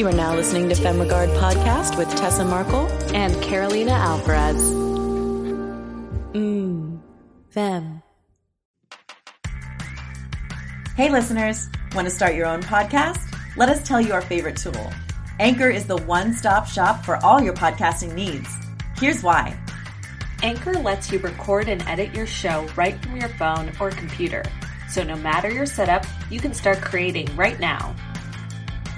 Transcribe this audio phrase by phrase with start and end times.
[0.00, 4.72] You are now listening to FemRegard Podcast with Tessa Markle and Carolina Alvarez.
[6.32, 6.98] Mmm,
[7.50, 8.02] Fem.
[10.96, 13.20] Hey, listeners, want to start your own podcast?
[13.58, 14.90] Let us tell you our favorite tool.
[15.38, 18.48] Anchor is the one stop shop for all your podcasting needs.
[18.96, 19.54] Here's why
[20.42, 24.44] Anchor lets you record and edit your show right from your phone or computer.
[24.88, 27.94] So no matter your setup, you can start creating right now.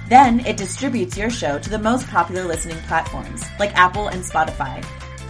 [0.09, 4.83] Then it distributes your show to the most popular listening platforms like Apple and Spotify.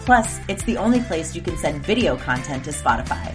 [0.04, 3.34] Plus, it's the only place you can send video content to Spotify.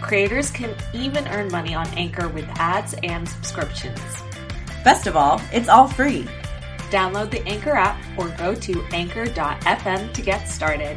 [0.00, 4.00] Creators can even earn money on Anchor with ads and subscriptions.
[4.82, 6.26] Best of all, it's all free.
[6.90, 10.96] Download the Anchor app or go to anchor.fm to get started.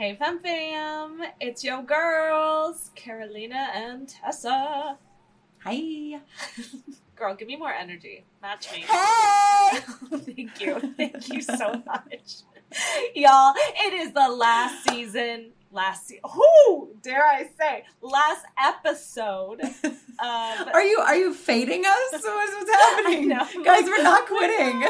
[0.00, 4.96] Hey fam fam, it's your girls, Carolina and Tessa.
[5.62, 6.20] Hi.
[7.16, 8.24] Girl, give me more energy.
[8.40, 8.78] Match me.
[8.88, 9.78] Hey!
[10.20, 10.94] Thank you.
[10.96, 12.44] Thank you so much.
[13.14, 15.50] Y'all, it is the last season.
[15.70, 19.60] Last se- who dare I say last episode.
[19.62, 22.12] Um, Are you are you fading us?
[22.12, 23.28] What's, what's happening?
[23.28, 23.46] know.
[23.62, 24.82] Guys, we're not quitting.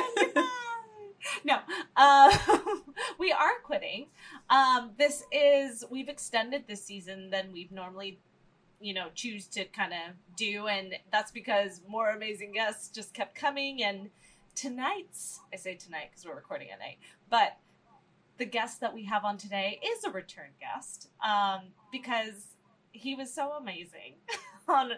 [1.45, 1.59] no,
[1.97, 2.31] uh,
[3.19, 4.07] we are quitting.
[4.51, 8.19] Um, this is we've extended this season than we've normally,
[8.81, 13.35] you know, choose to kind of do, and that's because more amazing guests just kept
[13.35, 13.83] coming.
[13.85, 14.11] And
[14.57, 16.99] tonight's, I say tonight because we're recording at night,
[17.31, 17.57] but
[18.39, 21.61] the guest that we have on today is a return guest um,
[21.93, 22.47] because
[22.93, 24.15] he was so amazing
[24.69, 24.93] on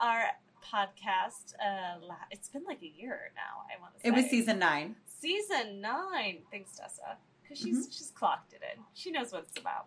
[0.00, 0.24] our
[0.64, 1.54] podcast.
[1.60, 1.98] Uh,
[2.30, 3.64] it's been like a year now.
[3.76, 4.96] I want to say It was season nine.
[5.20, 6.38] season nine.
[6.50, 8.82] Thanks, Tessa, because she's she's clocked it in.
[8.94, 9.86] She knows what it's about.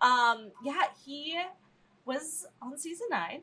[0.00, 1.38] Um, yeah, he
[2.04, 3.42] was on season nine.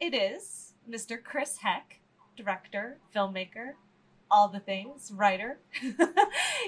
[0.00, 1.22] It is Mr.
[1.22, 2.00] Chris Heck,
[2.36, 3.72] director, filmmaker,
[4.30, 5.58] all the things, writer,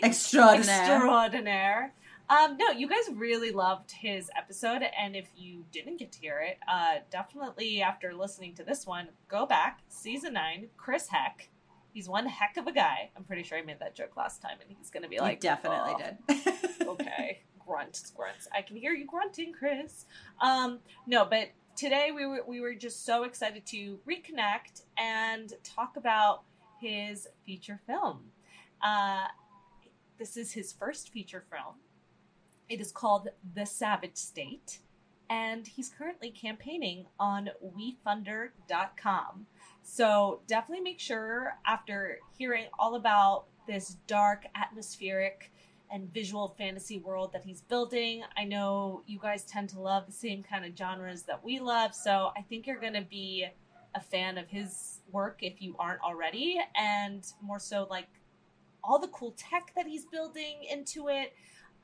[0.02, 0.82] Extraordinaire.
[0.92, 1.94] extraordinaire.
[2.28, 6.40] Um, no, you guys really loved his episode, and if you didn't get to hear
[6.40, 9.80] it, uh, definitely after listening to this one, go back.
[9.88, 11.48] Season nine, Chris Heck.
[11.92, 13.10] He's one heck of a guy.
[13.16, 15.40] I'm pretty sure I made that joke last time, and he's gonna be You like,
[15.40, 16.86] definitely "Oh, did.
[16.88, 18.48] okay, grunts, grunts.
[18.54, 20.06] I can hear you grunting, Chris.
[20.40, 25.96] Um, no, but today we were we were just so excited to reconnect and talk
[25.96, 26.42] about
[26.80, 28.30] his feature film.
[28.82, 29.26] Uh,
[30.18, 31.76] this is his first feature film.
[32.68, 34.78] It is called The Savage State,
[35.28, 39.46] and he's currently campaigning on WeFunder.com.
[39.82, 45.52] So definitely make sure after hearing all about this dark, atmospheric,
[45.90, 48.22] and visual fantasy world that he's building.
[48.36, 51.94] I know you guys tend to love the same kind of genres that we love,
[51.94, 53.46] so I think you're going to be
[53.94, 58.08] a fan of his work if you aren't already, and more so like
[58.82, 61.34] all the cool tech that he's building into it.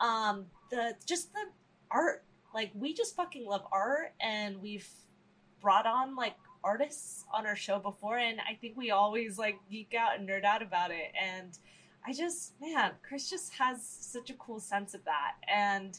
[0.00, 1.44] Um, the just the
[1.90, 4.88] art, like we just fucking love art, and we've
[5.60, 9.94] brought on like artists on our show before, and I think we always like geek
[9.94, 11.58] out and nerd out about it, and
[12.06, 15.32] I just, man, Chris just has such a cool sense of that.
[15.46, 15.98] And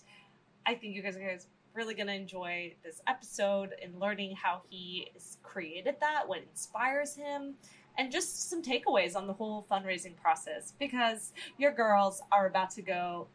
[0.66, 4.62] I think you guys are guys really going to enjoy this episode and learning how
[4.70, 5.12] he
[5.44, 7.54] created that, what inspires him,
[7.98, 12.82] and just some takeaways on the whole fundraising process because your girls are about to
[12.82, 13.28] go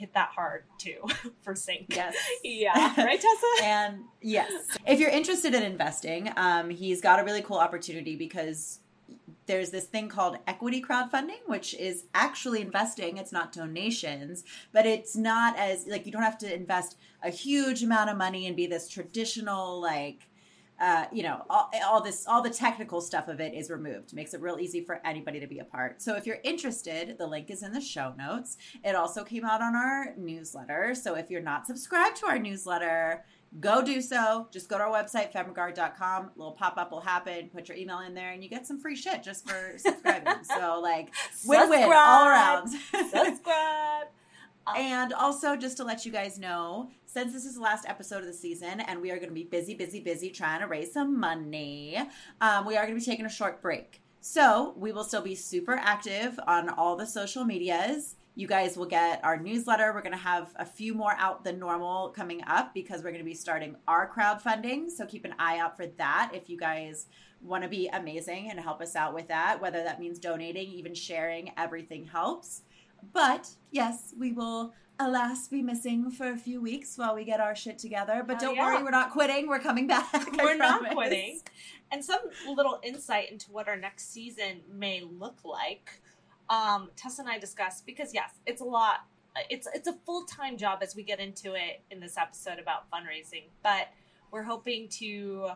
[0.00, 0.96] hit that hard too
[1.42, 1.86] for sync.
[1.90, 2.16] Yes.
[2.42, 2.94] Yeah.
[2.96, 3.46] Right, Tessa?
[3.64, 4.50] and yes,
[4.86, 8.80] if you're interested in investing, um, he's got a really cool opportunity because
[9.46, 13.18] there's this thing called equity crowdfunding, which is actually investing.
[13.18, 17.82] It's not donations, but it's not as like you don't have to invest a huge
[17.82, 20.28] amount of money and be this traditional like.
[20.80, 24.14] Uh, you know, all, all this, all the technical stuff of it is removed.
[24.14, 26.00] Makes it real easy for anybody to be a part.
[26.00, 28.56] So if you're interested, the link is in the show notes.
[28.82, 30.94] It also came out on our newsletter.
[30.94, 33.24] So if you're not subscribed to our newsletter,
[33.58, 34.48] go do so.
[34.52, 36.24] Just go to our website, femregard.com.
[36.24, 37.50] A little pop up will happen.
[37.52, 40.32] Put your email in there, and you get some free shit just for subscribing.
[40.44, 41.12] so, like,
[41.44, 42.68] win win all around.
[43.10, 44.06] Subscribe.
[44.76, 48.26] And also, just to let you guys know, since this is the last episode of
[48.26, 51.18] the season, and we are going to be busy, busy, busy trying to raise some
[51.18, 51.98] money,
[52.40, 54.02] um, we are going to be taking a short break.
[54.20, 58.16] So, we will still be super active on all the social medias.
[58.36, 59.92] You guys will get our newsletter.
[59.92, 63.24] We're going to have a few more out than normal coming up because we're going
[63.24, 64.90] to be starting our crowdfunding.
[64.90, 67.06] So keep an eye out for that if you guys
[67.42, 70.94] want to be amazing and help us out with that, whether that means donating, even
[70.94, 72.62] sharing, everything helps.
[73.12, 77.54] But yes, we will alas be missing for a few weeks while we get our
[77.56, 78.22] shit together.
[78.26, 78.74] But Oh, don't yeah.
[78.74, 79.48] worry, we're not quitting.
[79.48, 80.12] We're coming back.
[80.36, 81.40] We're not quitting.
[81.90, 86.00] And some little insight into what our next season may look like.
[86.48, 89.06] Um, Tessa and I discussed because yes, it's a lot.
[89.48, 92.90] It's it's a full time job as we get into it in this episode about
[92.90, 93.44] fundraising.
[93.62, 93.88] But
[94.32, 95.50] we're hoping to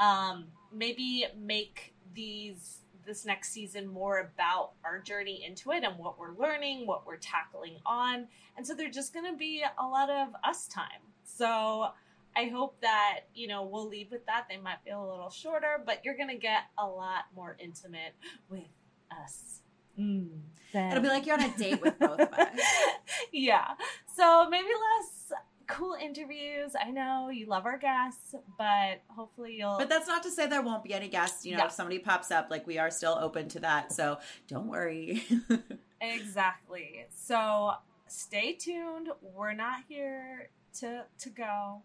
[0.00, 6.18] um, maybe make these this next season more about our journey into it and what
[6.18, 8.26] we're learning, what we're tackling on.
[8.56, 11.02] And so they're just going to be a lot of us time.
[11.24, 11.88] So
[12.36, 14.46] I hope that, you know, we'll leave with that.
[14.50, 18.14] They might feel a little shorter, but you're going to get a lot more intimate
[18.50, 18.62] with
[19.10, 19.60] us.
[19.98, 20.28] Mm,
[20.74, 22.48] It'll be like you're on a date with both of us.
[23.32, 23.68] yeah.
[24.14, 25.32] So maybe less
[25.66, 26.72] cool interviews.
[26.80, 29.78] I know you love our guests, but hopefully you'll.
[29.78, 31.44] But that's not to say there won't be any guests.
[31.44, 31.66] You know, Yeah.
[31.66, 33.92] if somebody pops up, like we are still open to that.
[33.92, 34.18] So
[34.48, 35.22] don't worry.
[35.98, 37.06] Exactly.
[37.08, 37.72] So
[38.06, 39.08] stay tuned.
[39.22, 41.82] We're not here to to go.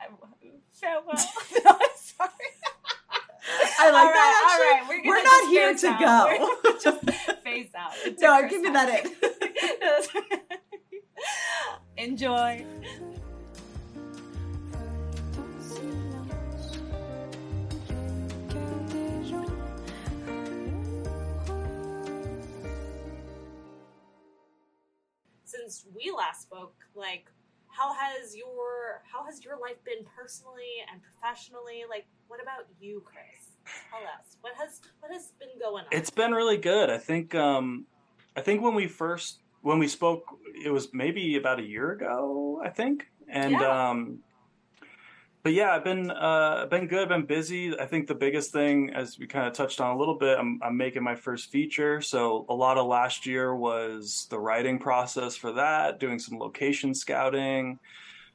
[0.00, 0.08] I-
[0.72, 1.04] Farewell.
[1.14, 2.30] no, I'm sorry.
[3.78, 5.04] I like All that, right, all right.
[5.04, 6.38] We're gonna not here to out.
[6.38, 6.56] go.
[6.64, 7.92] We're just phase out.
[8.04, 9.04] It No, I'm her giving that.
[9.04, 9.10] No,
[9.80, 10.08] that's-
[11.96, 12.64] Enjoy.
[25.44, 27.26] Since we last spoke, like
[27.68, 31.84] how has your how has your life been personally and professionally?
[31.88, 33.50] Like what about you, Chris?
[33.90, 34.36] Tell us.
[34.40, 35.90] What has what has been going on?
[35.90, 36.90] It's been really good.
[36.90, 37.86] I think um
[38.36, 40.24] I think when we first when we spoke
[40.64, 43.06] it was maybe about a year ago, I think.
[43.28, 43.90] And Yeah.
[43.90, 44.18] um
[45.42, 47.78] but yeah, I've been uh been good, I've been busy.
[47.78, 50.60] I think the biggest thing as we kind of touched on a little bit, I'm
[50.62, 52.00] I'm making my first feature.
[52.02, 56.94] So a lot of last year was the writing process for that, doing some location
[56.94, 57.78] scouting.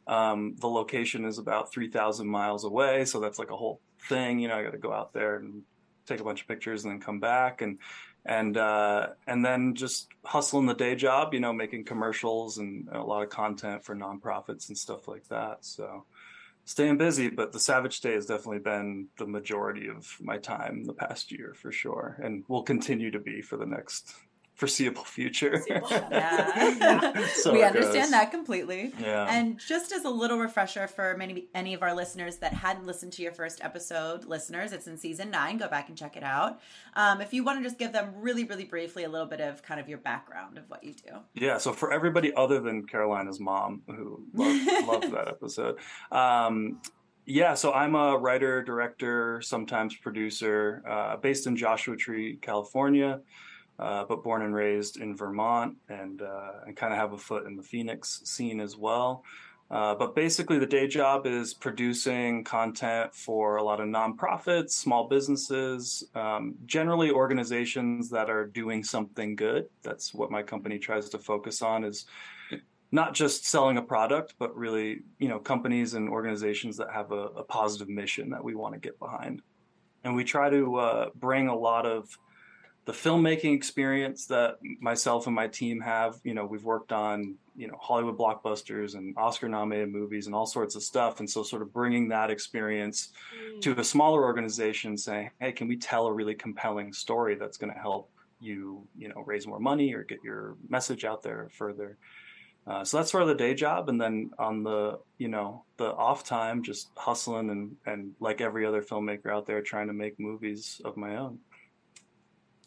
[0.07, 4.37] Um, the location is about 3,000 miles away, so that's like a whole thing.
[4.37, 5.63] You know, I got to go out there and
[6.05, 7.79] take a bunch of pictures and then come back and
[8.25, 11.33] and uh, and then just hustling the day job.
[11.33, 15.63] You know, making commercials and a lot of content for nonprofits and stuff like that.
[15.65, 16.05] So
[16.65, 20.93] staying busy, but the Savage State has definitely been the majority of my time the
[20.93, 24.15] past year for sure, and will continue to be for the next
[24.55, 25.63] foreseeable future.
[26.15, 27.25] Yeah.
[27.33, 28.11] So we understand goes.
[28.11, 28.93] that completely.
[28.99, 29.27] Yeah.
[29.29, 33.13] And just as a little refresher for many any of our listeners that hadn't listened
[33.13, 35.57] to your first episode, listeners, it's in season nine.
[35.57, 36.59] Go back and check it out.
[36.95, 39.61] Um, if you want to just give them really, really briefly a little bit of
[39.61, 41.11] kind of your background of what you do.
[41.33, 45.77] Yeah, so for everybody other than Carolina's mom, who loved, loved that episode,
[46.11, 46.81] um,
[47.25, 53.19] yeah, so I'm a writer, director, sometimes producer, uh, based in Joshua Tree, California,
[53.79, 57.45] uh, but born and raised in Vermont, and uh, and kind of have a foot
[57.45, 59.23] in the Phoenix scene as well.
[59.71, 65.07] Uh, but basically, the day job is producing content for a lot of nonprofits, small
[65.07, 69.67] businesses, um, generally organizations that are doing something good.
[69.81, 72.05] That's what my company tries to focus on is
[72.91, 77.29] not just selling a product, but really, you know, companies and organizations that have a,
[77.35, 79.41] a positive mission that we want to get behind.
[80.03, 82.15] And we try to uh, bring a lot of
[82.85, 86.19] the filmmaking experience that myself and my team have.
[86.23, 90.45] You know, we've worked on, you know, Hollywood blockbusters and Oscar nominated movies and all
[90.45, 91.19] sorts of stuff.
[91.19, 93.61] And so, sort of bringing that experience Mm.
[93.61, 97.73] to a smaller organization saying, hey, can we tell a really compelling story that's going
[97.73, 101.97] to help you, you know, raise more money or get your message out there further?
[102.67, 105.85] Uh, so that's sort of the day job, and then on the you know the
[105.93, 110.19] off time, just hustling and and like every other filmmaker out there, trying to make
[110.19, 111.37] movies of my own.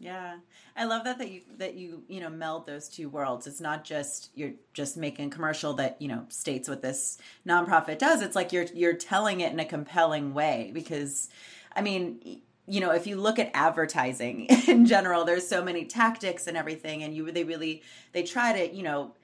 [0.01, 0.37] Yeah,
[0.77, 3.49] I love that that you that you you know meld those two worlds.
[3.49, 7.99] It's not just you're just making a commercial that you know states what this nonprofit
[7.99, 8.23] does.
[8.23, 11.29] It's like you're you're telling it in a compelling way because,
[11.75, 16.47] I mean, you know, if you look at advertising in general, there's so many tactics
[16.47, 19.15] and everything, and you they really they try to you know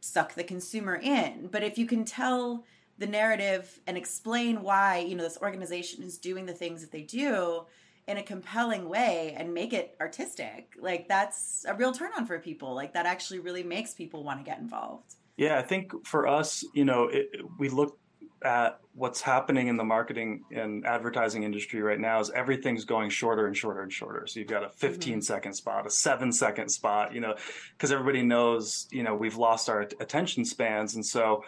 [0.00, 1.48] suck the consumer in.
[1.50, 2.64] But if you can tell
[2.98, 7.02] the narrative and explain why you know this organization is doing the things that they
[7.02, 7.64] do
[8.06, 12.38] in a compelling way and make it artistic like that's a real turn on for
[12.38, 16.26] people like that actually really makes people want to get involved Yeah, I think for
[16.26, 17.98] us, you know, it, we look
[18.44, 23.46] at what's happening in the marketing and advertising industry right now is everything's going shorter
[23.46, 24.26] and shorter and shorter.
[24.26, 25.20] So you've got a 15 mm-hmm.
[25.20, 27.34] second spot, a seven second spot, you know,
[27.72, 30.94] because everybody knows, you know, we've lost our attention spans.
[30.94, 31.42] And so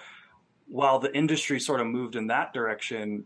[0.66, 3.24] while the industry sort of moved in that direction,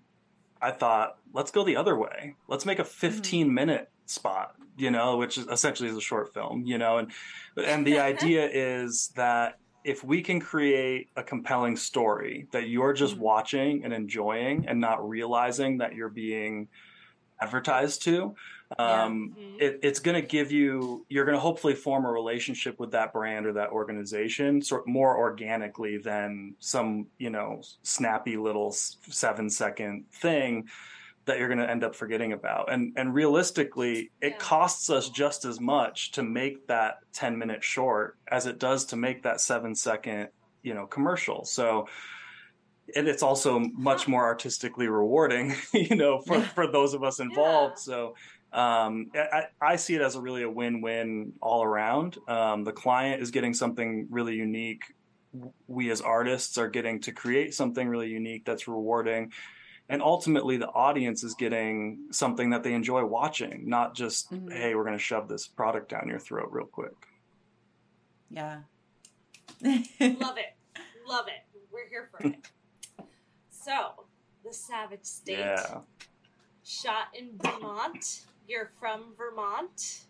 [0.62, 2.36] I thought, let's go the other way.
[2.48, 6.64] Let's make a 15 minute spot you know, which is essentially is a short film,
[6.64, 7.12] you know, and
[7.56, 13.14] and the idea is that if we can create a compelling story that you're just
[13.14, 13.22] Mm-hmm.
[13.22, 16.68] watching and enjoying and not realizing that you're being
[17.40, 18.34] advertised to,
[18.78, 19.04] Yeah.
[19.04, 19.60] um, Mhm.
[19.60, 23.12] it, it's going to give you, you're going to hopefully form a relationship with that
[23.12, 30.04] brand or that organization sort more organically than some, you know, snappy little seven second
[30.12, 30.68] thing
[31.26, 32.72] that you're going to end up forgetting about.
[32.72, 34.36] And and realistically, it Yeah.
[34.38, 38.96] costs us just as much to make that 10 minute short as it does to
[38.96, 40.28] make that 7 second,
[40.62, 41.44] you know, commercial.
[41.44, 41.86] So
[42.96, 47.74] and it's also much more artistically rewarding, you know, for for those of us involved.
[47.78, 47.82] Yeah.
[47.82, 48.14] So
[48.52, 52.18] um, I, I see it as a really a win-win all around.
[52.28, 54.82] Um, the client is getting something really unique.
[55.68, 59.32] We as artists are getting to create something really unique that's rewarding
[59.88, 64.52] and ultimately the audience is getting something that they enjoy watching not just Mhm.
[64.52, 66.94] hey we're going to shove this product down your throat real quick
[68.28, 68.62] Yeah.
[69.62, 70.54] Love it.
[71.06, 71.44] Love it.
[71.72, 72.34] We're here for it.
[73.50, 74.04] So,
[74.44, 75.38] the Savage State.
[75.38, 75.78] yeah
[76.64, 78.26] Shot in Vermont.
[78.50, 80.06] You're from Vermont.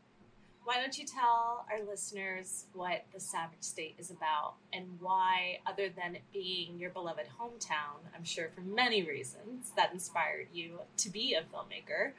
[0.65, 5.91] Why don't you tell our listeners what the Savage State is about and why, other
[5.91, 11.11] than it being your beloved hometown, I'm sure for many reasons that inspired you to
[11.11, 12.13] be a filmmaker,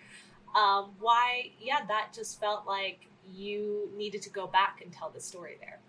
[0.55, 5.21] um, why, yeah, that just felt like you needed to go back and tell the
[5.21, 5.79] story there.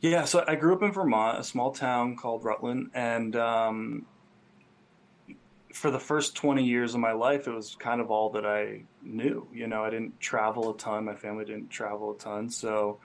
[0.00, 4.06] yeah so i grew up in vermont a small town called rutland and um,
[5.72, 8.82] for the first 20 years of my life it was kind of all that i
[9.02, 12.98] knew you know i didn't travel a ton my family didn't travel a ton so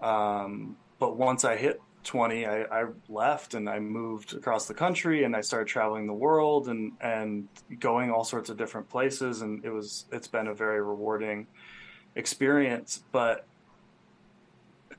[0.00, 5.24] um, but once i hit 20 I, I left and i moved across the country
[5.24, 7.48] and i started traveling the world and and
[7.80, 11.46] going all sorts of different places and it was it's been a very rewarding
[12.14, 13.46] experience but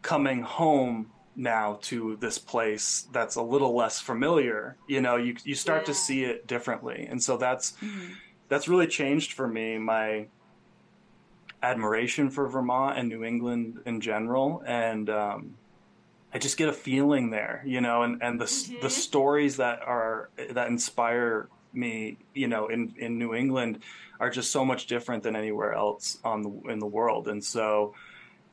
[0.02, 5.56] coming home now to this place that's a little less familiar you know you you
[5.56, 7.08] start to see it differently.
[7.10, 8.18] And so that's Mhm.
[8.50, 10.30] that's really changed for me my
[11.62, 14.62] admiration for Vermont and New England in general.
[14.66, 15.58] And um,
[16.34, 19.80] I just get a feeling there you know and and the s the stories that
[19.82, 23.84] are that inspire me you know in in New England
[24.20, 27.28] are just so much different than anywhere else on the in the world.
[27.30, 27.94] And so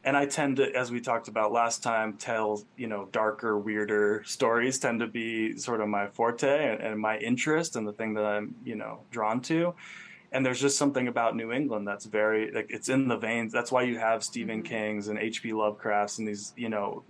[0.05, 4.23] and I tend to, as we talked about last time, tell you know darker, weirder
[4.25, 8.15] stories tend to be sort of my forte and, and my interest and the thing
[8.15, 9.75] that I'm you know drawn to.
[10.33, 13.53] And there's just something about New England that's very like it's in the veins.
[13.53, 14.67] That's why you have Stephen Mhm.
[14.67, 15.53] King's and H.P.
[15.53, 17.05] Lovecraft's and these you know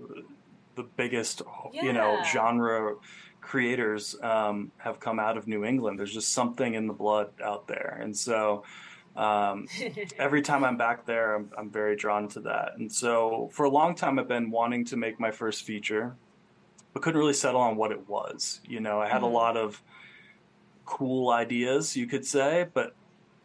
[0.77, 2.95] the biggest you know genre
[3.41, 5.99] creators um, have come out of New England.
[5.99, 8.65] There's just something in the blood out there, and so.
[9.17, 9.67] Um,
[10.19, 12.73] every time I'm back there, I'm, I'm very drawn to that.
[12.77, 16.17] And so for a long time, I've been wanting to make my first feature,
[16.93, 18.61] but couldn't really settle on what it was.
[18.65, 19.27] You know, I had Mhm.
[19.27, 19.83] a lot of
[20.85, 22.95] cool ideas, you could say, but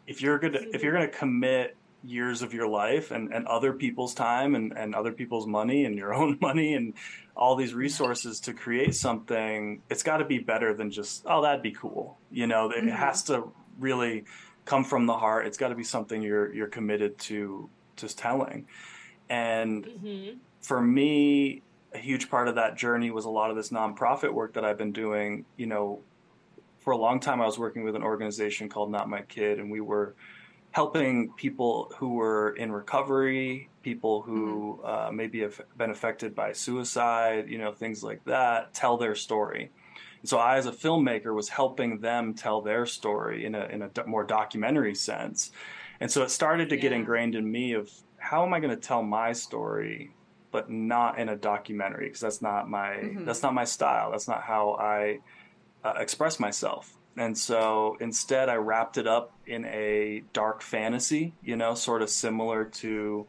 [0.06, 4.14] if you're gonna if you're gonna commit years of your life and, and other people's
[4.14, 6.94] time and, and other people's money and your own money and
[7.36, 11.62] all these resources to create something, it's got to be better than just oh that'd
[11.62, 12.18] be cool.
[12.30, 12.90] You know, it Mhm.
[12.90, 14.24] has to really
[14.64, 15.46] come from the heart.
[15.46, 18.66] It's got to be something you're you're committed to just telling.
[19.28, 21.62] And hmm for me,
[21.94, 24.76] a huge part of that journey was a lot of this nonprofit work that I've
[24.76, 25.46] been doing.
[25.56, 26.00] You know,
[26.80, 29.70] for a long time, I was working with an organization called Not My Kid, and
[29.70, 30.14] we were
[30.72, 37.48] helping people who were in recovery, people who uh, maybe have been affected by suicide,
[37.48, 39.70] you know, things like that, tell their story.
[40.20, 43.82] And so I, as a filmmaker, was helping them tell their story in a in
[43.82, 45.50] a do- more documentary sense.
[46.00, 48.80] And so it started to get ingrained in me of how am I going to
[48.80, 50.12] tell my story,
[50.50, 53.24] but not in a documentary because that's not my Mhm.
[53.26, 54.10] that's not my style.
[54.10, 55.20] That's not how I
[55.84, 56.94] uh, express myself.
[57.16, 62.10] And so instead, I wrapped it up in a dark fantasy, you know, sort of
[62.10, 63.26] similar to,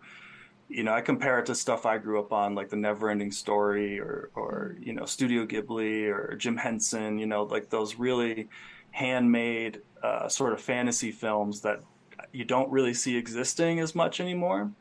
[0.72, 4.00] you know, I compare it to stuff I grew up on, like the Neverending Story
[4.00, 8.48] or, or you know, Studio Ghibli or Jim Henson, you know, like those really
[8.92, 11.84] handmade uh, sort of fantasy films that
[12.32, 14.72] you don't really see existing as much anymore.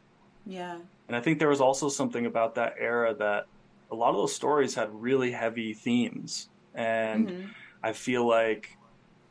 [0.46, 0.78] Yeah.
[1.08, 3.46] And I think there was also something about that era that
[3.90, 6.48] a lot of those stories had really heavy themes.
[6.74, 7.50] And Mhm.
[7.82, 8.78] I feel like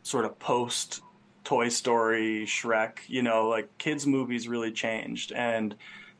[0.03, 1.01] sort of post
[1.45, 5.75] Toy Story, Shrek, you know, like kids movies really changed and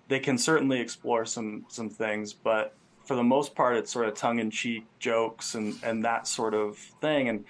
[0.09, 2.75] they can certainly explore some some things, but
[3.05, 6.53] for the most part it's sort of tongue in cheek jokes and and that sort
[6.53, 7.45] of thing and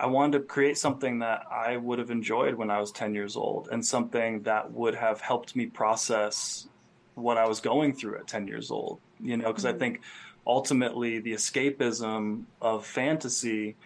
[0.00, 3.36] I wanted to create something that I would have enjoyed when I was 10 years
[3.36, 6.68] old and something that would have helped me process
[7.16, 9.00] what I was going through at 10 years old.
[9.22, 9.76] You know, because mm-hmm.
[9.76, 10.00] I think
[10.46, 13.76] ultimately the escapism of fantasy,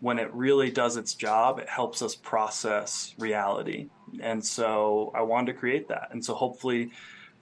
[0.00, 3.88] when it really does its job, it helps us process reality.
[4.20, 6.08] And so I wanted to create that.
[6.10, 6.90] And so hopefully,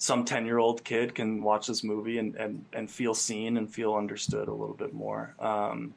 [0.00, 3.72] some 10 year old kid can watch this movie and, and, and feel seen and
[3.72, 5.34] feel understood a little bit more.
[5.38, 5.94] Um,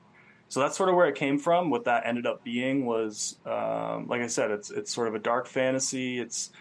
[0.49, 1.69] so that's sort of where it came from.
[1.69, 5.19] What that ended up being was, um, like I said, it's it's sort of a
[5.19, 6.19] dark fantasy.
[6.19, 6.51] It's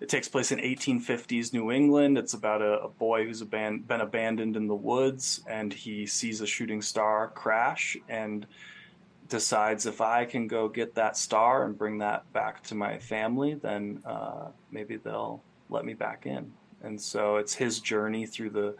[0.00, 2.16] it takes place in 1850s New England.
[2.16, 6.40] It's about a, a boy who's aban- been abandoned in the woods, and he sees
[6.40, 8.46] a shooting star crash and
[9.28, 13.54] decides if I can go get that star and bring that back to my family,
[13.54, 16.52] then uh, maybe they'll let me back in.
[16.84, 18.74] And so it's his journey through the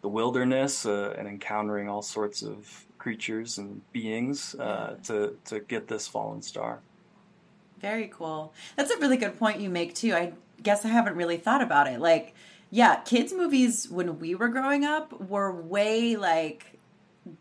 [0.00, 5.88] the wilderness uh, and encountering all sorts of creatures and beings uh, to to get
[5.88, 6.80] this fallen star.
[7.80, 8.52] Very cool.
[8.76, 10.14] That's a really good point you make too.
[10.14, 12.00] I guess I haven't really thought about it.
[12.00, 12.34] Like,
[12.70, 16.78] yeah, kids movies when we were growing up were way like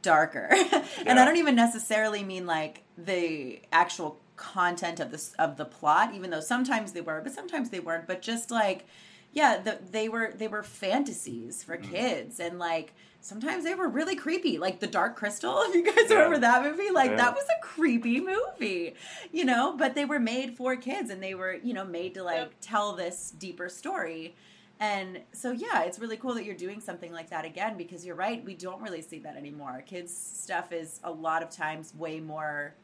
[0.01, 0.49] darker,
[1.05, 1.19] and.
[1.19, 6.29] I don't even necessarily mean like the actual content of this of the plot, even
[6.29, 8.07] though sometimes they were, but sometimes they weren't.
[8.07, 8.85] But just like
[9.33, 11.89] yeah, the, they were they were fantasies for mm.
[11.91, 14.57] kids, and like sometimes they were really creepy.
[14.57, 16.15] Like the Dark Crystal, if you guys yeah.
[16.15, 17.17] remember that movie, like yeah.
[17.17, 18.95] that was a creepy movie,
[19.31, 19.75] you know.
[19.75, 22.53] But they were made for kids, and they were you know made to like yep.
[22.61, 24.35] tell this deeper story.
[24.79, 28.15] And so, yeah, it's really cool that you're doing something like that again because you're
[28.15, 28.45] right.
[28.45, 29.83] We don't really see that anymore.
[29.85, 32.75] Kids' stuff is a lot of times way more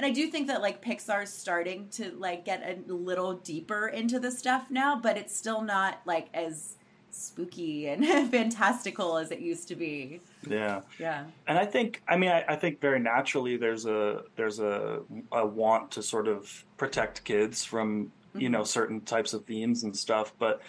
[0.00, 4.18] and I do think that like Pixar's starting to like get a little deeper into
[4.18, 6.78] the stuff now, but it's still not like as
[7.10, 10.22] spooky and fantastical as it used to be.
[10.48, 11.24] Yeah, yeah.
[11.46, 15.00] And I think, I mean, I, I, think very naturally there's a there's a,
[15.32, 18.40] a want to sort of protect kids from mm-hmm.
[18.40, 20.62] you know certain types of themes and stuff, but.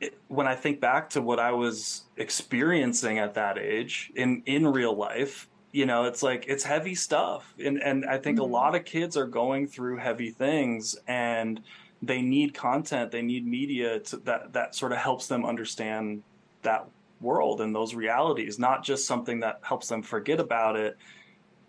[0.00, 4.64] It, when I think back to what I was experiencing at that age in in
[4.64, 8.50] real life, you know it's like it's heavy stuff and and i think mm-hmm.
[8.50, 11.60] a lot of kids are going through heavy things and
[12.02, 16.22] they need content they need media to, that that sort of helps them understand
[16.62, 16.86] that
[17.20, 20.96] world and those realities not just something that helps them forget about it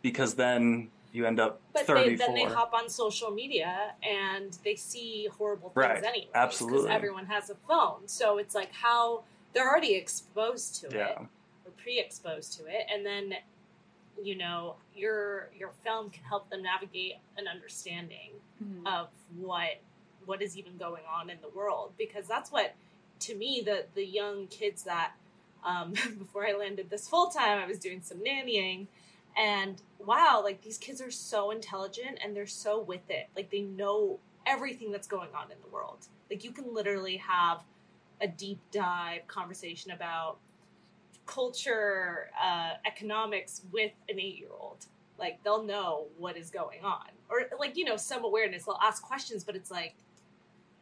[0.01, 2.05] because then you end up but 34.
[2.05, 6.03] They, then they hop on social media and they see horrible things right.
[6.03, 11.07] anyway absolutely everyone has a phone so it's like how they're already exposed to yeah.
[11.07, 11.17] it
[11.65, 13.33] or pre-exposed to it and then
[14.23, 18.31] you know your your film can help them navigate an understanding
[18.63, 18.85] mm-hmm.
[18.85, 19.81] of what
[20.25, 22.75] what is even going on in the world because that's what
[23.19, 25.11] to me the the young kids that
[25.65, 28.87] um, before I landed this full time I was doing some nannying
[29.37, 33.61] and wow like these kids are so intelligent and they're so with it like they
[33.61, 37.63] know everything that's going on in the world like you can literally have
[38.21, 40.37] a deep dive conversation about
[41.29, 44.85] culture, uh, economics with an eight year old.
[45.19, 48.65] Like they'll know what is going on, or like you know some awareness.
[48.65, 49.95] They'll ask questions, but it's like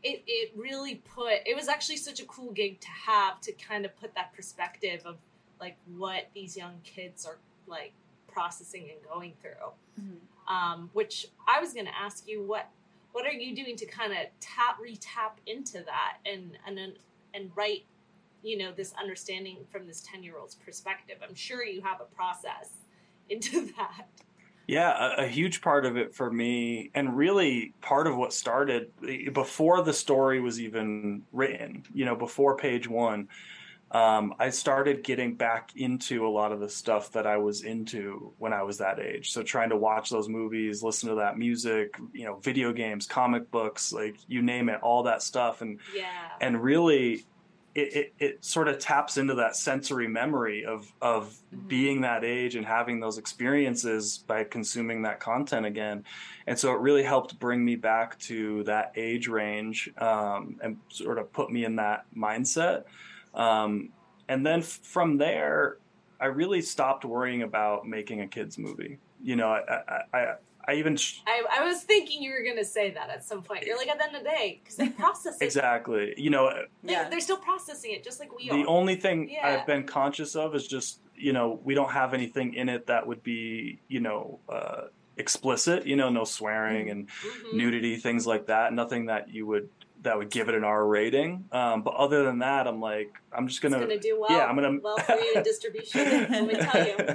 [0.03, 1.39] it it really put.
[1.45, 5.01] It was actually such a cool gig to have to kind of put that perspective
[5.05, 5.17] of
[5.59, 7.93] like what these young kids are like
[8.27, 9.71] processing and going through.
[9.99, 10.53] Mm-hmm.
[10.53, 12.69] Um, which I was going to ask you what
[13.11, 16.93] what are you doing to kind of tap retap into that and and
[17.33, 17.85] and write
[18.47, 22.15] you know this understanding from this 10 year old's perspective i'm sure you have a
[22.15, 22.69] process
[23.29, 24.07] into that
[24.67, 28.89] yeah a, a, huge part of it for me and really part of what started
[29.33, 33.27] before the story was even written you know before page one
[33.91, 38.33] um, I started getting back into a lot of the stuff that I was into
[38.37, 39.31] when I was that age.
[39.31, 43.49] So trying to watch those movies, listen to that music, you know, video games, comic
[43.49, 46.31] books, like you name it, all that stuff, and yeah.
[46.41, 47.25] and really
[47.77, 51.67] it, it, it, sort of taps into that sensory memory of of mm-hmm.
[51.67, 56.03] being that age and having those experiences by consuming that content again,
[56.47, 61.19] and so it really helped bring me back to that age range um, and sort
[61.19, 62.85] of put me in that mindset.
[63.35, 63.89] Um,
[64.27, 65.77] and then f- from there,
[66.19, 68.97] I really stopped worrying about making a kids movie.
[69.21, 70.35] You know, I, I, I
[70.75, 70.97] even.
[70.97, 73.63] Sh- I, I, was thinking you were going to say that at some point.
[73.63, 75.45] You're like, at the end of the day, because they process it.
[75.45, 76.13] exactly.
[76.17, 76.51] You know,
[76.83, 77.09] they, yeah.
[77.09, 78.57] they're still processing it just like we the are.
[78.57, 79.47] The only thing yeah.
[79.47, 83.07] I've been conscious of is just, you know, we don't have anything in it that
[83.07, 84.83] would be, you know, uh,
[85.17, 87.57] explicit, you know, no swearing and mm-hmm.
[87.57, 88.73] nudity, things like that.
[88.73, 89.69] Nothing that you would
[90.01, 91.45] that would give it an R rating.
[91.51, 94.37] Um, but other than that, I'm like, I'm just gonna, gonna do well.
[94.37, 96.03] yeah, I'm gonna well for you in distribution.
[96.03, 97.05] let me tell you.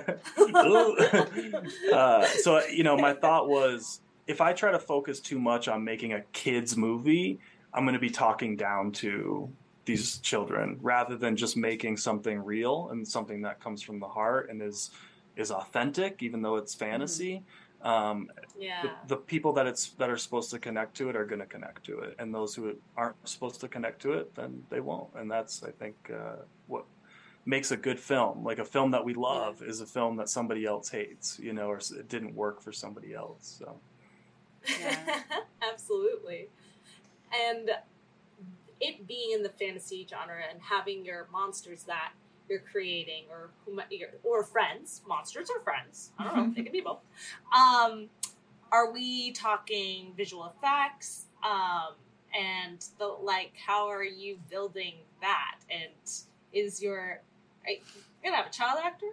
[1.95, 5.85] uh, so you know, my thought was, if I try to focus too much on
[5.85, 7.41] making a kids movie,
[7.73, 9.51] I'm to be talking down to
[9.85, 14.49] these children rather than just making something real and something that comes from the heart
[14.51, 14.91] and is
[15.37, 17.43] is authentic, even though it's fantasy.
[17.83, 18.83] Um, yeah.
[18.83, 21.47] the, the people that it's that are supposed to connect to it are going to
[21.47, 25.11] connect to it, and those who aren't supposed to connect to it, then they won't.
[25.17, 26.85] And that's, I think, uh, what
[27.45, 28.45] makes a good film.
[28.45, 31.69] Like a film that we love is a film that somebody else hates, you know,
[31.69, 33.57] or it didn't work for somebody else.
[33.59, 33.81] So
[34.81, 34.97] Yeah.
[35.73, 36.49] Absolutely.
[37.51, 37.71] And
[38.81, 42.13] it being in the fantasy genre and having your monsters that
[42.49, 43.51] you're creating or
[44.23, 47.01] or friends, monsters or friends, I don't know, they can be both.
[47.57, 48.09] Um,
[48.71, 51.27] are we talking visual effects?
[51.45, 51.95] Um,
[52.39, 55.59] and the like, how are you building that?
[55.71, 55.93] And
[56.53, 57.21] is your
[57.65, 57.79] are you
[58.25, 59.07] gonna have a child actor?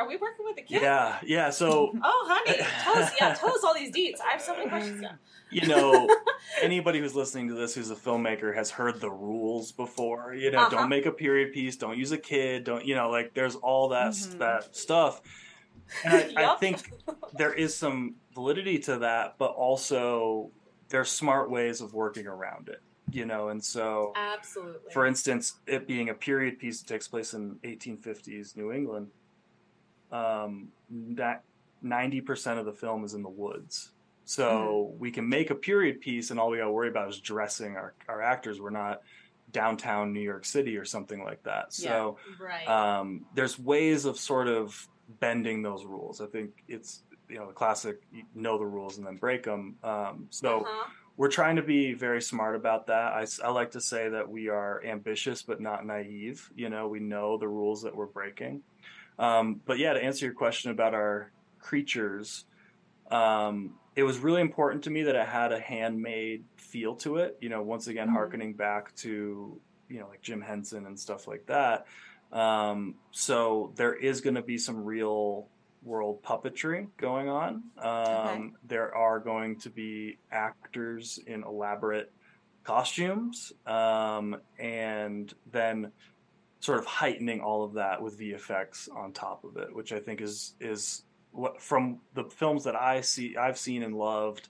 [0.00, 0.80] Are we working with a kid?
[0.82, 1.50] yeah, yeah.
[1.50, 3.12] So Oh, honey, tell us.
[3.20, 4.20] Yeah, tell us all these deets.
[4.26, 5.00] I have so many questions.
[5.02, 5.18] Now.
[5.50, 6.08] you know,
[6.62, 10.34] anybody who's listening to this who's a filmmaker has heard the rules before.
[10.34, 10.70] You know, Uh-huh.
[10.70, 13.88] don't make a period piece, don't use a kid, don't you know, like there's all
[13.90, 14.38] that Mhm.
[14.38, 15.20] that stuff.
[16.04, 16.90] And I, I think
[17.36, 20.50] there is some validity to that, but also
[20.88, 22.80] there's smart ways of working around it.
[23.12, 24.92] You know, and so Absolutely.
[24.92, 29.08] for instance, it being a period piece that takes place in 1850s New England,
[30.12, 31.44] um, that
[31.84, 33.92] 90% of the film is in the woods.
[34.24, 37.18] So we can make a period piece, and all we got to worry about is
[37.18, 38.60] dressing our, our actors.
[38.60, 39.02] We're not
[39.50, 41.72] downtown New York City or something like that.
[41.72, 42.68] So right.
[42.68, 46.20] um, there's ways of sort of bending those rules.
[46.20, 49.76] I think it's you know the classic you know the rules and then break them.
[49.82, 50.90] Um, so uh-huh.
[51.16, 53.12] we're trying to be very smart about that.
[53.12, 56.50] I, I like to say that we are ambitious but not naive.
[56.54, 58.62] You know, we know the rules that we're breaking.
[59.20, 62.46] Um, but yeah, to answer your question about our creatures,
[63.10, 67.36] um, it was really important to me that it had a handmade feel to it.
[67.42, 68.12] You know, once again, Mhm.
[68.12, 71.86] harkening back to you know like Jim Henson and stuff like that.
[72.32, 75.48] Um, so there is going to be some real
[75.82, 77.64] world puppetry going on.
[77.76, 78.50] Um, Okay.
[78.64, 82.12] There are going to be actors in elaborate
[82.62, 85.92] costumes, um, and then
[86.60, 90.20] sort of heightening all of that with VFX on top of it, which I think
[90.20, 94.48] is is what from the films that I see I've seen and loved.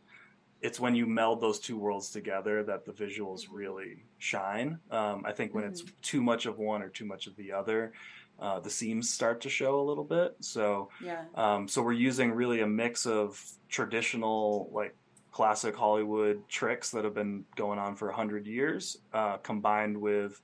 [0.62, 4.78] It's when you meld those two worlds together that the visuals really shine.
[4.90, 7.92] Um, I think when it's too much of one or too much of the other,
[8.38, 10.36] uh, the seams start to show a little bit.
[10.40, 11.24] So Yeah.
[11.34, 14.94] um, so we're using really a mix of traditional, like
[15.32, 20.42] classic Hollywood tricks that have been going on for a hundred years, uh, combined with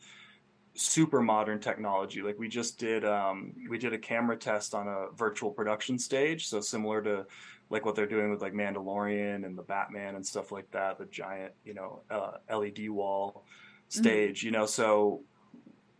[0.77, 2.23] super modern technology.
[2.23, 6.47] Like we just did, um, we did a camera test on a virtual production stage,
[6.47, 7.27] so similar to
[7.71, 10.99] like what they're doing with like Mandalorian and the Batman and stuff like that.
[10.99, 13.45] The giant, you know, uh, LED wall
[13.89, 14.43] stage.
[14.43, 15.23] You know, so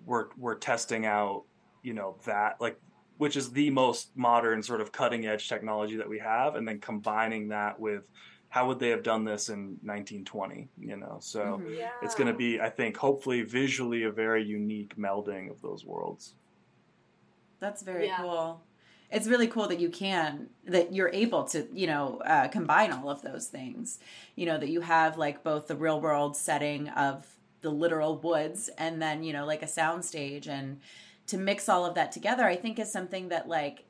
[0.05, 1.45] we're we're testing out,
[1.83, 2.79] you know, that like
[3.19, 6.79] which is the most modern sort of cutting edge technology that we have and then
[6.79, 8.03] combining that with
[8.49, 11.77] how would they have done this in 1920 you know so Mhm.
[11.79, 11.91] yeah.
[12.03, 16.35] it's going to be i think hopefully visually a very unique melding of those worlds
[17.61, 18.19] That's very Yeah.
[18.19, 18.61] cool.
[19.11, 23.09] It's really cool that you can that you're able to you know uh, combine all
[23.09, 23.99] of those things.
[24.35, 27.27] You know that you have like both the real world setting of
[27.63, 30.81] the literal woods and then you know like a sound stage and
[31.29, 32.45] to mix all of that together.
[32.45, 33.85] I think is something that like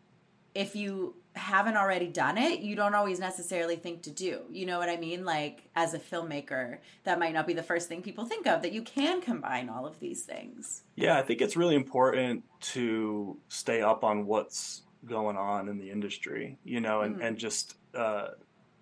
[0.54, 4.40] if you haven't already done it, you don't always necessarily think to do.
[4.50, 5.24] You know what I mean?
[5.24, 8.72] Like as a filmmaker, that might not be the first thing people think of that
[8.72, 10.82] you can combine all of these things.
[10.96, 15.90] yeah i think it's really important to stay up on what's going on in the
[15.90, 17.24] industry you know and, Mhm.
[17.24, 18.28] and just uh,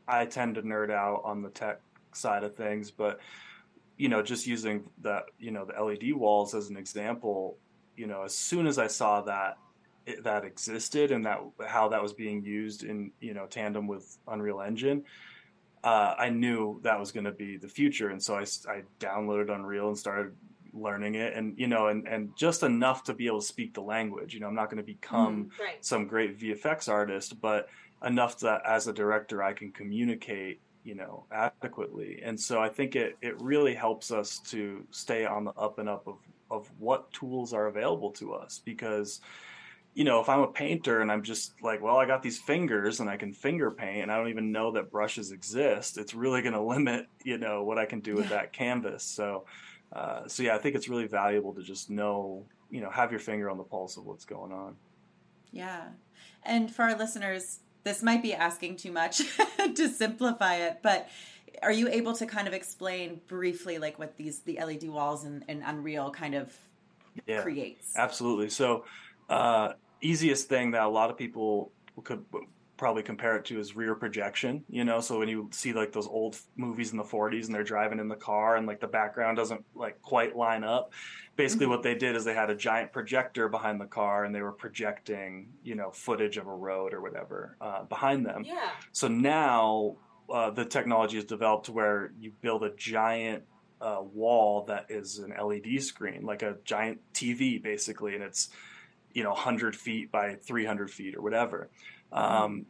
[0.08, 1.80] i tend to nerd out on the tech
[2.12, 3.18] side of things but
[3.96, 7.58] you know just using that you know the led walls as an example
[7.96, 9.56] you know as soon as i saw that
[10.22, 14.60] that existed and that how that was being used in you know tandem with unreal
[14.60, 15.04] engine
[15.82, 19.54] uh, i knew that was going to be the future and so I, I downloaded
[19.54, 20.32] unreal and started
[20.72, 23.80] learning it and you know and, and just enough to be able to speak the
[23.80, 25.84] language you know i'm not going to become right.
[25.84, 27.68] some great VFX artist, but
[28.04, 32.20] enough that as a director I can communicate, you know, adequately.
[32.22, 35.88] And so I think it it really helps us to stay on the up and
[35.88, 36.18] up of
[36.50, 39.20] of what tools are available to us because
[39.94, 42.98] you know, if I'm a painter and I'm just like, well, I got these fingers
[43.00, 46.42] and I can finger paint and I don't even know that brushes exist, it's really
[46.42, 49.04] going to limit, you know, what I can do with that canvas.
[49.04, 49.46] So,
[49.92, 53.20] uh, so yeah, I think it's really valuable to just know, you know, have your
[53.20, 54.76] finger on the pulse of what's going on.
[55.52, 55.84] Yeah.
[56.42, 59.22] And for our listeners, this might be asking too much
[59.76, 61.08] to simplify it, but
[61.62, 65.44] are you able to kind of explain briefly like what these the LED walls and,
[65.48, 66.52] and Unreal kind of
[67.26, 67.42] Yeah.
[67.42, 67.96] creates?
[67.96, 68.50] Absolutely.
[68.50, 68.84] So,
[69.28, 69.74] uh,
[70.06, 72.24] easiest thing that a lot of people could
[72.76, 74.64] probably compare it to is rear projection.
[74.68, 77.64] You know, so when you see like those old movies in the 40s and they're
[77.64, 80.92] driving in the car and like the background doesn't like quite line up.
[81.36, 84.42] Basically, what they did is they had a giant projector behind the car and they
[84.42, 88.44] were projecting, you know, footage of a road or whatever uh, behind them.
[88.44, 88.70] Yeah.
[88.92, 89.96] So now
[90.30, 93.44] uh, the technology is developed to where you build a giant
[93.80, 98.50] uh, wall that is an LED screen, like a giant TV, basically, and it's
[99.14, 101.70] you know 100 feet by 300 feet or whatever.
[102.12, 102.66] Um,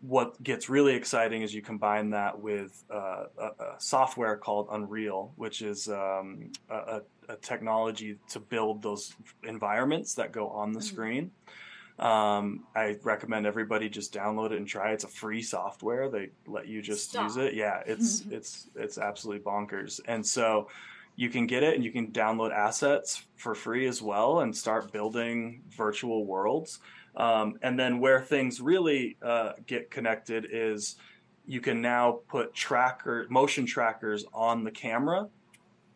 [0.00, 5.32] what gets really exciting is you combine that with uh, a, a software called Unreal,
[5.36, 11.32] which is um, a, a, technology to build those environments that go on the screen.
[11.98, 14.90] Um, I recommend everybody just download it and try.
[14.90, 14.94] it.
[14.94, 16.08] It's a free software.
[16.08, 17.24] They let you just Stop.
[17.24, 17.54] use it.
[17.54, 20.00] Yeah, it's it's it's absolutely bonkers.
[20.06, 20.68] And so
[21.16, 24.92] you can get it and you can download assets for free as well and start
[24.92, 26.78] building virtual worlds.
[27.16, 30.96] Um, and then where things really uh, get connected is
[31.44, 35.28] you can now put tracker motion trackers on the camera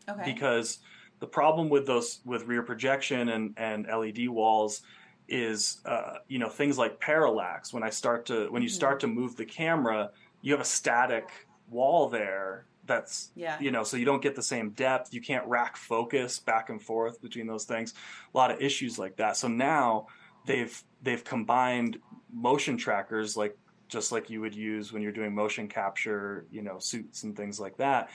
[0.08, 0.22] Okay.
[0.24, 0.78] because
[1.20, 4.82] the problem with those with rear projection and and LED walls
[5.28, 8.72] is uh, you know things like parallax when I start to when you Mhm.
[8.72, 11.30] start to move the camera you have a static
[11.66, 13.56] wall there that's Yeah.
[13.60, 15.14] you know so you don't get the same depth.
[15.14, 17.94] You can't rack focus back and forth between those things.
[18.34, 19.36] A lot of issues like that.
[19.36, 20.06] So now
[20.46, 21.98] they've they've combined
[22.32, 23.56] motion trackers like
[23.88, 27.58] just like you would use when you're doing motion capture you know suits and things
[27.58, 28.10] like that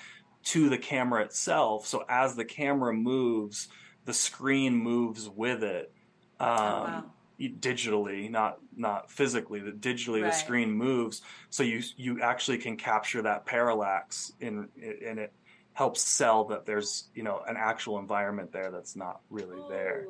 [0.54, 1.88] to the camera itself.
[1.88, 3.68] So as the camera moves
[4.06, 5.92] the screen moves with it.
[6.40, 7.04] Um, Oh, wow.
[7.40, 10.32] Digitally not not physically the digitally Right.
[10.32, 14.70] the screen moves so you you actually can capture that parallax in
[15.06, 15.34] and it
[15.74, 20.06] helps sell that there's you know an actual environment there that's not really there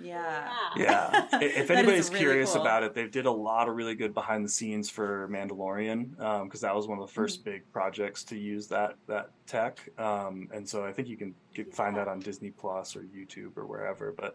[0.00, 0.50] Yeah.
[0.78, 2.62] yeah if anybody's really curious cool.
[2.62, 6.62] about it they did a lot of really good behind the scenes for mandalorian because
[6.62, 7.50] that was one of the 1st Mm-hmm.
[7.50, 11.74] big projects to use that that tech um, and so i think you can get,
[11.74, 14.34] find that on disney plus or youtube or wherever but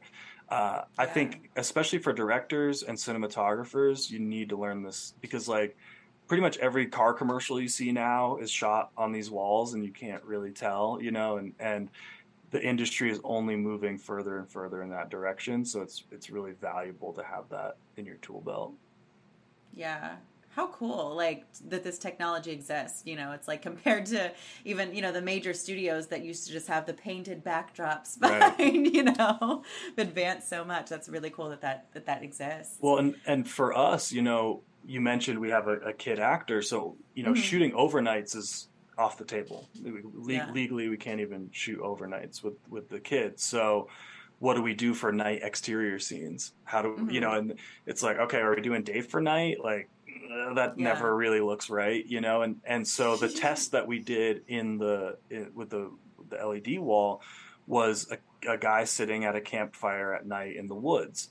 [0.50, 5.78] uh, i think especially for directors and cinematographers you need to learn this because like
[6.28, 9.92] pretty much every car commercial you see now is shot on these walls and you
[9.92, 11.90] can't really tell you know and and
[12.56, 15.66] the industry is only moving further and further in that direction.
[15.66, 18.72] So it's it's really valuable to have that in your tool belt.
[19.74, 20.16] Yeah.
[20.56, 23.04] How cool, like that this technology exists.
[23.06, 24.32] You know, it's like compared to
[24.64, 28.58] even, you know, the major studios that used to just have the painted backdrops Right.
[28.98, 29.64] you know,
[29.98, 30.88] advanced so much.
[30.90, 32.78] That's really cool that that, that, that exists.
[32.80, 36.62] well and and for us you know you mentioned we have a, a kid actor
[36.62, 37.38] so you know Mhm.
[37.38, 40.52] shooting overnights is off the table Le- Yeah.
[40.52, 43.90] legally we can't even shoot overnights with with the kids so
[44.40, 47.12] what do we do for night exterior scenes how do Mhm.
[47.12, 49.90] you know and it's like okay are we doing day for night like
[50.32, 50.84] uh, that Yeah.
[50.84, 52.42] never really looks right you know?
[52.42, 55.92] And and so the test that we did in the in, with the
[56.30, 57.22] the led wall
[57.68, 61.30] was a, a guy sitting at a campfire at night in the woods.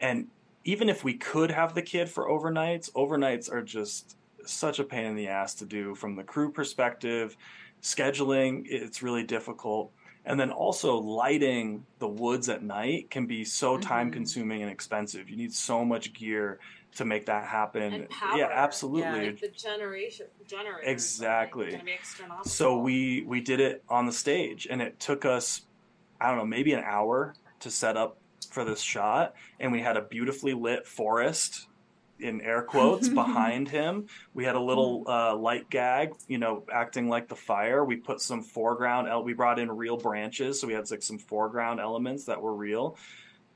[0.00, 0.28] And
[0.64, 4.16] even if we could have the kid for overnights overnights are just
[4.46, 7.36] such a pain in the ass to do from the crew perspective.
[7.82, 9.92] Scheduling it's really difficult.
[10.24, 13.82] And then also lighting the woods at night can be so Mhm.
[13.82, 15.28] time consuming and expensive.
[15.28, 16.60] You need so much gear
[16.96, 18.06] to make that happen.
[18.36, 19.26] Yeah absolutely.
[19.26, 20.88] Like the generation generator.
[20.88, 21.66] Exactly.
[21.66, 21.92] Be
[22.44, 25.62] so we we did it on the stage and it took us
[26.20, 28.16] i don't know maybe an hour to set up
[28.50, 31.66] for this shot and we had a beautifully lit forest
[32.20, 34.06] in air quotes behind him.
[34.32, 37.84] We had a little uh, light gag you know acting like the fire.
[37.84, 41.18] We put some foreground el- we brought in real branches so we had like some
[41.18, 42.96] foreground elements that were real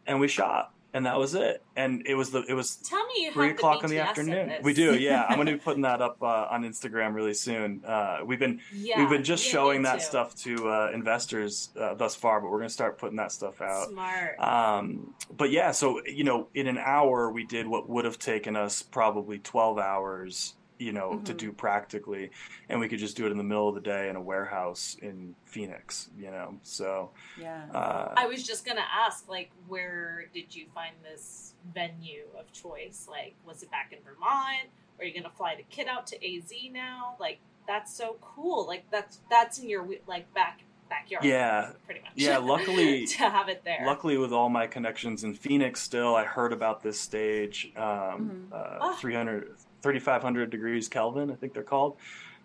[0.07, 3.22] and we shot and that was it and it was the it was Tell me
[3.22, 4.52] you three o'clock in the in afternoon.
[4.62, 5.26] We do, yeah.
[5.28, 7.84] I'm going to be putting that up uh, on Instagram really soon.
[7.87, 10.04] Uh, we've been Yeah, we've been just you showing that to.
[10.04, 13.62] stuff to uh, investors uh, thus far, but we're going to start putting that stuff
[13.62, 13.90] out.
[13.90, 14.40] Smart.
[14.40, 18.56] Um, but yeah, so you know, in an hour we did what would have taken
[18.56, 21.38] us probably 12 hours you know, to Mhm.
[21.38, 22.30] do practically,
[22.68, 24.96] and we could just do it in the middle of the day in a warehouse
[25.02, 26.58] in Phoenix, you know.
[26.62, 27.66] So, Yeah.
[27.74, 33.06] uh, I was just gonna ask, like, where did you find this venue of choice?
[33.10, 34.68] Like, was it back in Vermont?
[34.98, 37.16] Are you gonna fly the kid out to AZ now?
[37.18, 38.66] Like, that's so cool.
[38.66, 41.22] Like, that's that's in your like back backyard.
[41.22, 41.72] Yeah.
[41.84, 42.12] pretty much.
[42.14, 43.82] Yeah, luckily- to have it there.
[43.84, 48.52] luckily, with all my connections in Phoenix, still, I heard about this stage, um, Mhm.
[48.52, 48.96] uh, Ah.
[48.98, 51.96] 300, 3,500 degrees Kelvin, I think they're called.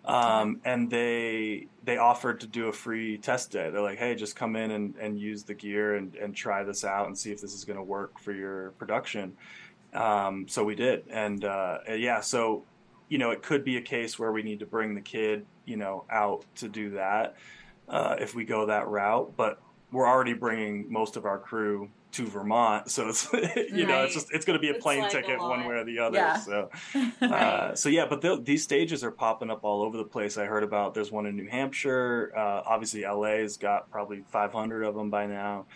[0.04, 3.70] Um, and they they offered to do a free test day.
[3.70, 6.84] They're like, hey, just come in and, and use the gear and, and try this
[6.84, 9.34] out and see if this is going to work for your production.
[9.94, 12.64] Um, so we did, and uh, yeah, so
[13.08, 15.76] you know, it could be a case where we need to bring the kid, you
[15.76, 17.36] know, out to do that
[17.88, 19.32] uh, if we go that route.
[19.36, 19.60] But
[19.92, 24.32] we're already bringing most of our crew to Vermont, so it's you know, it's just
[24.32, 26.16] it's going to be a plane like a ticket one way or the other.
[26.18, 26.36] Yeah.
[26.38, 26.70] So
[27.22, 30.38] uh, so yeah, but these stages are popping up all over the place.
[30.38, 32.32] I heard about there's one in New Hampshire.
[32.36, 35.66] Uh, obviously, LA's got probably 500 of them by now.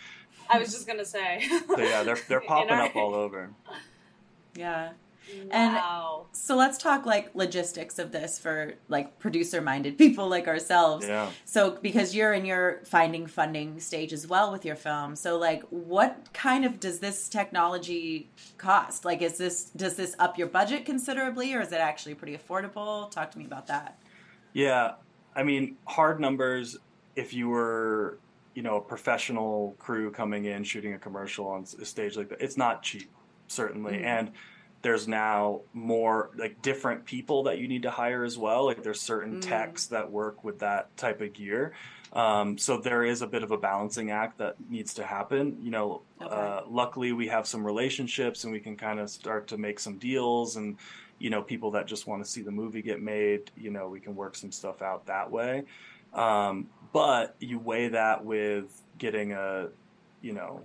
[0.49, 1.47] I was just gonna say.
[1.67, 3.51] So yeah, they're they're popping our- up all over.
[4.55, 4.91] yeah.
[5.51, 6.27] And- Wow.
[6.31, 11.07] So let's talk like logistics of this for like producer minded people like ourselves.
[11.07, 11.29] Yeah.
[11.45, 15.15] So because you're in your finding funding stage as well with your film.
[15.15, 19.05] So like what kind of does this technology cost?
[19.05, 23.09] Like is this does this up your budget considerably or is it actually pretty affordable?
[23.11, 23.99] Talk to me about that.
[24.53, 24.93] Yeah,
[25.35, 26.77] I mean, hard numbers.
[27.15, 28.17] If you were,
[28.55, 32.41] you know, a professional crew coming in shooting a commercial on a stage like that,
[32.41, 33.09] it's not cheap,
[33.47, 33.93] certainly.
[33.97, 34.03] Mhm.
[34.05, 34.31] And
[34.81, 38.65] there's now more like different people that you need to hire as well.
[38.65, 39.41] Like there's certain Mm.
[39.41, 41.73] techs that work with that type of gear.
[42.13, 45.57] Um, so there is a bit of a balancing act that needs to happen.
[45.61, 46.33] You know, Okay.
[46.35, 49.97] uh, luckily we have some relationships and we can kind of start to make some
[49.97, 50.77] deals and
[51.17, 53.99] you know people that just want to see the movie get made you know we
[53.99, 55.63] can work some stuff out that way
[56.13, 59.67] um, but you weigh that with getting a
[60.21, 60.61] you know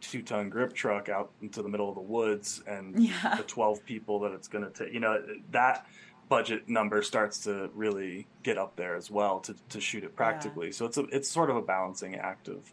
[0.00, 3.34] two ton grip truck out into the middle of the woods and Yeah.
[3.36, 5.86] the 12 people that it's going to take you know that
[6.28, 10.70] budget number starts to really get up there as well to, to shoot it practically
[10.72, 12.72] so it's a it's sort of a balancing act of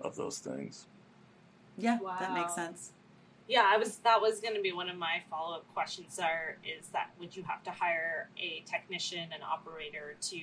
[0.00, 0.86] of those things
[1.78, 2.92] Yeah, that makes sense.
[3.48, 3.96] Yeah, I was.
[4.04, 6.18] That was going to be one of my follow up questions.
[6.20, 10.40] Are is that would you have to hire a technician, an operator to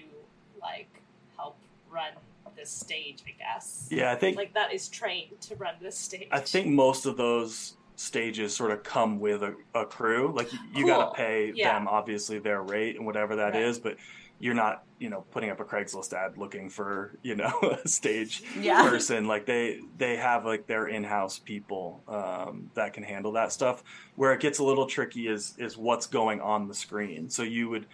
[0.61, 0.89] like
[1.37, 1.55] help
[1.89, 2.11] run
[2.55, 3.23] this stage?
[3.27, 3.87] I guess.
[3.91, 6.27] yeah i think Like that is trained to run this stage.
[6.31, 10.31] I think most of those stages sort of come with a, a crew.
[10.35, 11.73] Like you, you got to pay Yeah.
[11.73, 13.83] them obviously their rate and whatever that is, Right.
[13.83, 13.95] but
[14.39, 17.51] you're not, you know, putting up a Craigslist ad looking for, you know,
[17.83, 18.87] a stage Yeah.
[18.87, 19.25] person.
[19.25, 23.81] Like they they have like their in-house people um, that can handle that stuff.
[24.15, 27.31] Where it gets a little tricky is is what's going on the screen.
[27.31, 27.87] So you would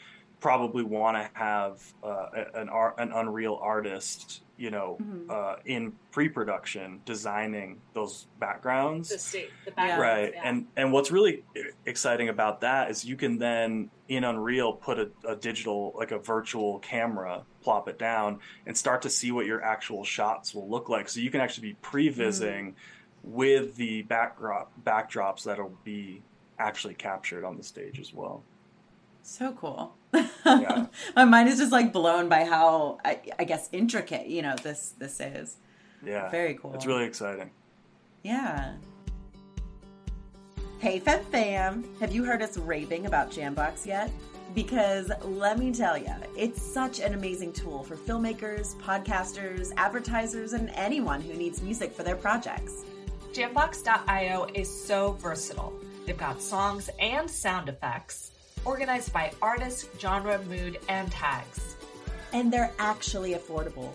[0.44, 5.32] probably want to have uh, an art, an Unreal artist, you know, Mhm.
[5.32, 9.08] uh, in pre-production designing those backgrounds.
[9.08, 9.76] the state, the Yeah.
[9.88, 10.02] background.
[10.02, 11.46] Right, and and what's really
[11.86, 16.20] exciting about that is you can then in Unreal put a, a digital like a
[16.20, 20.90] virtual camera, plop it down, and start to see what your actual shots will look
[20.90, 21.08] like.
[21.08, 22.76] So you can actually be prevising
[23.24, 26.22] with the backdrop backdrops that'll be
[26.60, 28.44] actually captured on the stage as well.
[29.24, 29.96] So cool.
[30.14, 30.88] Yeah.
[31.16, 34.94] My mind is just like blown by how I, I guess intricate, you know, this
[35.00, 35.58] this is.
[36.06, 36.74] Yeah, Very cool.
[36.74, 37.50] it's really exciting.
[38.24, 38.74] Yeah.
[40.80, 41.86] Hey, Fem Fam!
[42.02, 44.12] Have you heard us raving about Jambox yet?
[44.54, 50.70] Because let me tell you, it's such an amazing tool for filmmakers, podcasters, advertisers, and
[50.76, 52.84] anyone who needs music for their projects.
[53.32, 55.74] Jambox.io is so versatile.
[56.06, 58.33] They've got songs and sound effects
[58.66, 61.76] organized by artist, genre, mood, and tags.
[62.32, 63.92] And they're actually affordable.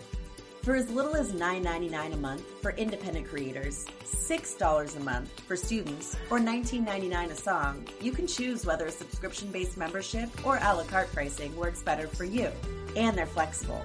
[0.61, 6.17] For as little as $9.99 a month for independent creators, $6 a month for students,
[6.29, 10.83] or $19.99 a song, you can choose whether a subscription based membership or a la
[10.83, 12.51] carte pricing works better for you.
[12.95, 13.83] And they're flexible.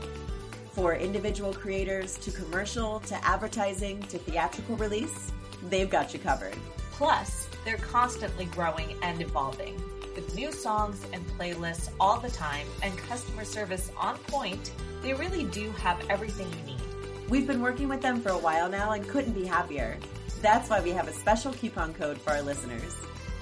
[0.72, 5.32] For individual creators to commercial to advertising to theatrical release,
[5.70, 6.56] they've got you covered.
[6.90, 9.80] Plus, they're constantly growing and evolving.
[10.14, 14.70] With new songs and playlists all the time and customer service on point,
[15.02, 16.80] they really do have everything you need.
[17.28, 19.98] We've been working with them for a while now and couldn't be happier.
[20.40, 22.96] That's why we have a special coupon code for our listeners.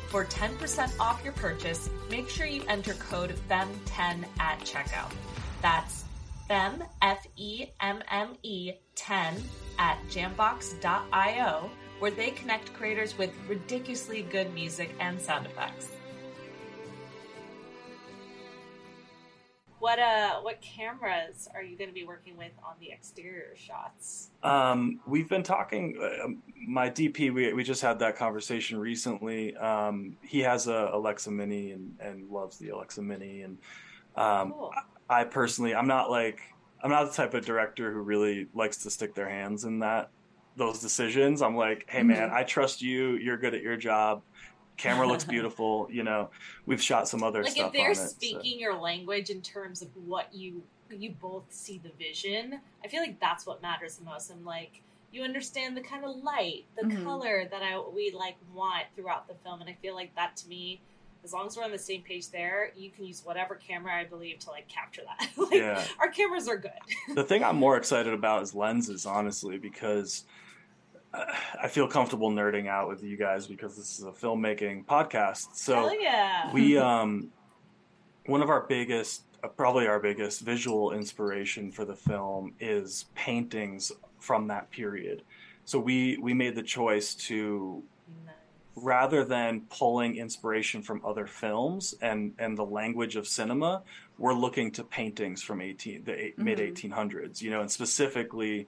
[0.09, 5.13] For 10% off your purchase, make sure you enter code FEMME10 at checkout.
[5.61, 6.05] That's
[6.49, 9.43] FEMME, F-E-M-M-E 10
[9.79, 15.89] at jambox.io, where they connect creators with ridiculously good music and sound effects.
[19.83, 24.31] What uh, what cameras are you going to be working with on the exterior shots?
[24.45, 25.99] Um, we've been talking.
[26.01, 26.29] Uh,
[26.69, 29.57] my DP, we we just had that conversation recently.
[29.57, 33.59] Um, he has a Alexa Mini and and loves the Alexa Mini, and
[34.15, 34.73] um, Cool.
[35.11, 36.39] I personally, I'm not like
[36.85, 40.11] I'm not the type of director who really likes to stick their hands in that
[40.57, 41.43] those decisions.
[41.43, 43.15] I'm like, hey man, I trust you.
[43.15, 44.23] You're good at your job.
[44.77, 45.89] Camera looks beautiful.
[45.91, 46.31] You know,
[46.67, 47.95] we've shot some other like stuff if they're on it.
[47.97, 52.87] so- speaking your language in terms of what you you both see the vision i
[52.87, 54.31] feel like that's what matters the most.
[54.31, 57.03] I'm like you understand the kind of light the Mhm.
[57.03, 60.49] color that i we like want throughout the film and i feel like that to
[60.49, 60.83] me
[61.25, 64.05] as long as we're on the same page there you can use whatever camera i
[64.05, 65.83] believe to like capture that like Yeah.
[65.99, 66.73] our cameras are good
[67.15, 70.25] the thing I'm more excited about is lenses, honestly, because
[71.15, 75.55] I feel comfortable nerding out with you guys because this is a filmmaking podcast.
[75.55, 76.51] So yeah!
[76.53, 77.31] we, um,
[78.27, 83.93] one of our biggest, uh, probably our biggest visual inspiration for the film is paintings
[84.19, 85.23] from that period.
[85.65, 87.83] So we we made the choice to
[88.27, 88.35] Nice.
[88.75, 93.83] rather than pulling inspiration from other films and and the language of cinema
[94.19, 98.67] we're looking to paintings from 18 the eight, mid 1800s you know and specifically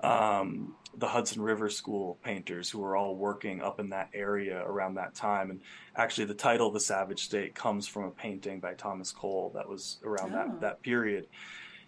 [0.00, 4.94] um, the Hudson River School painters who were all working up in that area around
[4.94, 5.60] that time and
[5.94, 9.98] actually the title The Savage State comes from a painting by Thomas Cole that was
[10.04, 10.36] around Oh.
[10.36, 11.26] that that period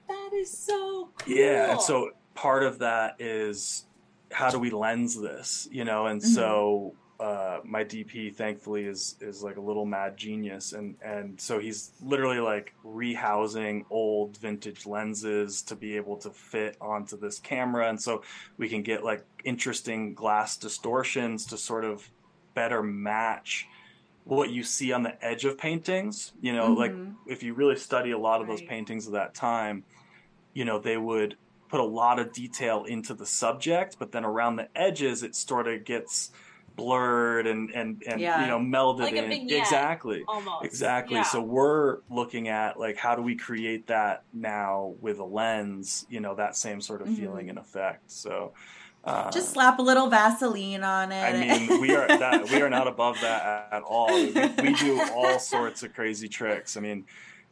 [0.09, 3.87] that is so cool yeah, and so part of that is
[4.31, 6.07] how do we lens this, you know?
[6.07, 11.41] And so uh, my DP, thankfully, is is like a little mad genius, and and
[11.41, 17.41] so he's literally like rehousing old vintage lenses to be able to fit onto this
[17.41, 18.23] camera, and so
[18.57, 22.09] we can get like interesting glass distortions to sort of
[22.55, 23.67] better match
[24.25, 26.33] what you see on the edge of paintings.
[26.41, 27.17] You know, like Mhm.
[27.27, 29.85] if you really study a lot of those paintings of that time,
[30.55, 31.37] you know, they would
[31.69, 35.67] put a lot of detail into the subject, but then around the edges, it sort
[35.69, 36.31] of gets
[36.79, 38.41] blurred and and and Yeah.
[38.41, 39.59] you know melded Like in vignette.
[39.59, 40.25] exactly.
[40.27, 41.17] almost Exactly.
[41.17, 41.23] Yeah.
[41.25, 46.21] So we're looking at like how do we create that now with a lens, you
[46.21, 47.17] know, that same sort of Mhm.
[47.17, 48.11] feeling and effect.
[48.11, 48.53] So
[49.05, 51.23] uh, Just slap a little Vaseline on it.
[51.23, 54.09] I mean, we are that we are not above that at all.
[54.13, 56.77] We, we do all sorts of crazy tricks.
[56.77, 57.05] I mean,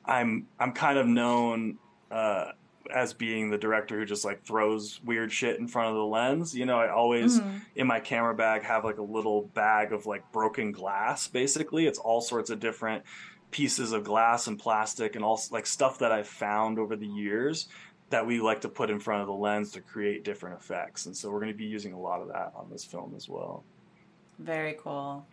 [0.04, 1.78] I'm I'm kind of known
[2.10, 2.52] uh,
[2.94, 6.54] as being the director who just like throws weird shit in front of the lens.
[6.54, 7.60] You know, I always Mhm.
[7.74, 11.28] in my camera bag have like a little bag of like broken glass.
[11.28, 13.04] Basically, it's all sorts of different
[13.50, 17.68] pieces of glass and plastic and all like stuff that I've found over the years
[18.10, 21.06] that we like to put in front of the lens to create different effects.
[21.06, 23.28] And so we're going to be using a lot of that on this film as
[23.28, 23.64] well.
[24.38, 25.26] Very cool.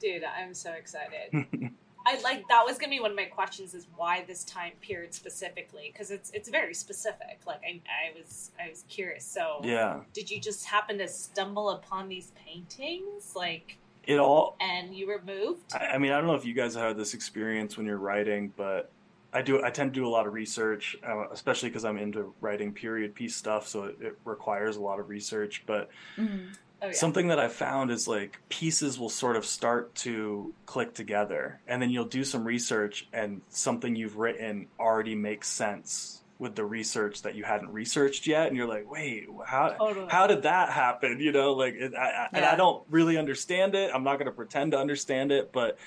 [0.00, 1.30] dude i'm so excited
[2.06, 5.14] I like that was gonna be one of my questions is why this time period
[5.14, 7.40] specifically because it's it's very specific.
[7.46, 9.24] Like I, I was I was curious.
[9.24, 10.00] So yeah.
[10.12, 15.22] did you just happen to stumble upon these paintings like It all and you were
[15.24, 15.74] moved?
[15.74, 17.98] I I mean, I don't know if you guys have had this experience when you're
[17.98, 18.90] writing, but
[19.32, 19.62] I do.
[19.62, 23.14] I tend to do a lot of research, uh, especially because I'm into writing period
[23.14, 25.62] piece stuff, so it, it requires a lot of research.
[25.66, 26.56] But Mhm.
[26.82, 26.92] Oh yeah.
[26.92, 31.80] something that I've found is like pieces will sort of start to click together, and
[31.80, 37.20] then you'll do some research, and something you've written already makes sense with the research
[37.22, 40.06] that you hadn't researched yet, and you're like, wait, how Totally.
[40.08, 41.20] how did that happen?
[41.20, 43.90] You know, like it, I, I, and I don't really understand it.
[43.94, 45.78] I'm not going to pretend to understand it, but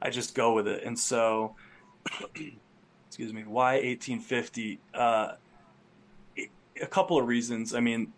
[0.00, 0.82] I just go with it.
[0.82, 1.56] And so,
[3.06, 4.80] excuse me, why 1850?
[4.94, 5.32] Uh,
[6.80, 7.74] a couple of reasons.
[7.74, 8.12] I mean,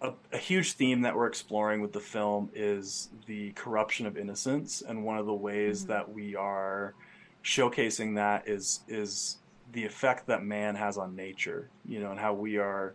[0.00, 4.82] a, a huge theme that we're exploring with the film is the corruption of innocence,
[4.86, 5.88] and one of the ways Mhm.
[5.88, 6.94] that we are
[7.44, 9.38] showcasing that is is
[9.72, 11.68] the effect that man has on nature.
[11.86, 12.94] You know, and how we are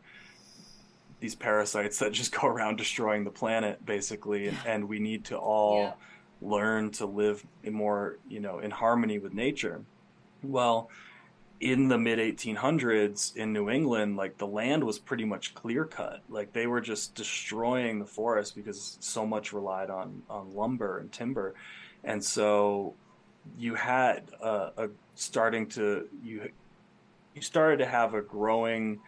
[1.19, 5.37] these parasites that just go around destroying the planet basically and, and we need to
[5.37, 5.85] all
[6.41, 6.49] Yeah.
[6.49, 9.85] learn to live in more you know in harmony with nature
[10.43, 10.89] well
[11.63, 16.21] in the mid 1800s in new england like the land was pretty much clear cut.
[16.27, 21.11] Like they were just destroying the forest because so much relied on on lumber and
[21.11, 21.55] timber.
[22.03, 22.95] And so
[23.57, 26.49] you had a, a starting to you
[27.33, 28.99] you started to have a growing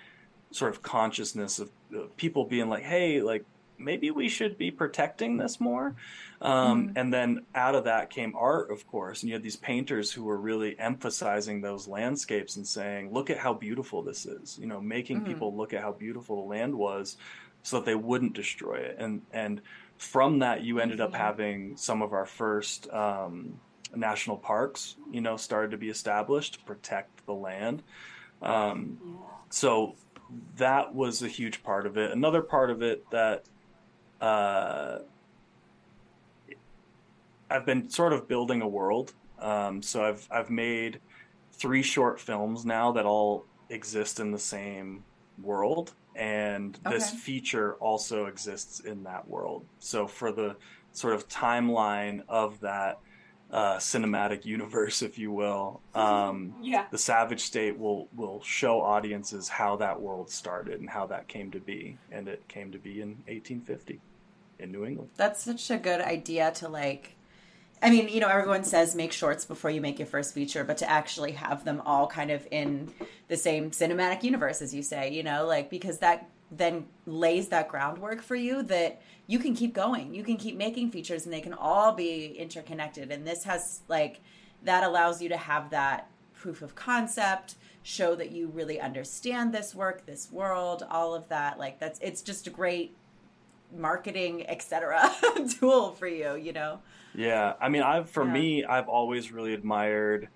[0.52, 3.44] sort of consciousness of uh, people being like, hey, like
[3.78, 5.96] maybe we should be protecting this more.
[6.42, 6.94] Um, Mhm.
[6.98, 9.22] And then out of that came art, of course.
[9.22, 13.38] And you had these painters who were really emphasizing those landscapes and saying, look at
[13.38, 15.26] how beautiful this is, you know, making Mhm.
[15.26, 17.18] people look at how beautiful the land was
[17.64, 18.98] so that they wouldn't destroy it.
[19.00, 19.62] And, and
[19.98, 21.18] from that, you ended up Mhm.
[21.18, 23.60] having some of our first um,
[23.96, 27.82] national parks, you know, started to be established to protect the land.
[28.42, 29.00] Um,
[29.50, 29.96] so
[30.58, 32.12] that was a huge part of it.
[32.12, 33.46] Another part of it that
[34.26, 35.00] uh,
[37.50, 39.14] I've been sort of building a world.
[39.40, 41.00] Um, so I've I've made
[41.54, 45.04] three short films now that all exist in the same
[45.42, 49.66] world, and this feature also exists in that world.
[49.80, 50.56] So for the
[50.92, 53.00] sort of timeline of that
[53.52, 56.86] uh, cinematic universe, if you will, um, Yeah.
[56.90, 61.52] the Savage State will will show audiences how that world started and how that came
[61.52, 64.02] to be, and it came to be in 1850
[64.60, 65.12] in New England.
[65.16, 67.16] That's such a good idea to like.
[67.82, 70.78] I mean, you know, everyone says make shorts before you make your first feature, but
[70.78, 72.92] to actually have them all kind of in
[73.28, 77.68] the same cinematic universe, as you say, you know, like because that then lays that
[77.68, 80.14] groundwork for you that you can keep going.
[80.14, 83.12] You can keep making features and they can all be interconnected.
[83.12, 84.22] And this has like
[84.64, 89.74] that allows you to have that proof of concept, show that you really understand this
[89.76, 91.60] work, this world, all of that.
[91.60, 92.96] Like that's it's just a great
[93.76, 95.12] marketing, etc.
[95.60, 96.80] tool for you, you know.
[97.14, 98.34] Yeah, I mean, I've for Yeah.
[98.34, 100.28] me, I've always really admired,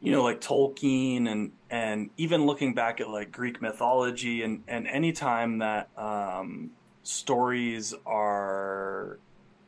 [0.00, 4.86] you know, like Tolkien and and even looking back at like Greek mythology and and
[4.86, 6.70] any time that um,
[7.02, 9.18] stories are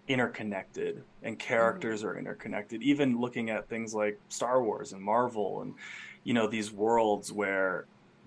[0.08, 2.82] interconnected and characters are interconnected.
[2.82, 5.74] Even looking at things like Star Wars and Marvel and
[6.22, 7.86] you know these worlds where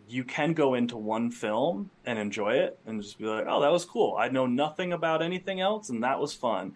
[0.10, 3.72] you can go into one film and enjoy it and just be like, oh, that
[3.72, 4.16] was cool.
[4.18, 6.74] I know nothing about anything else, and that was fun.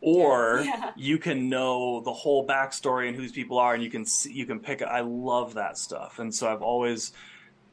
[0.00, 0.90] Or Yeah.
[0.96, 4.32] you can know the whole backstory and who these people are, and you can see,
[4.32, 4.82] you can pick.
[4.82, 7.12] I love that stuff, and so I've always,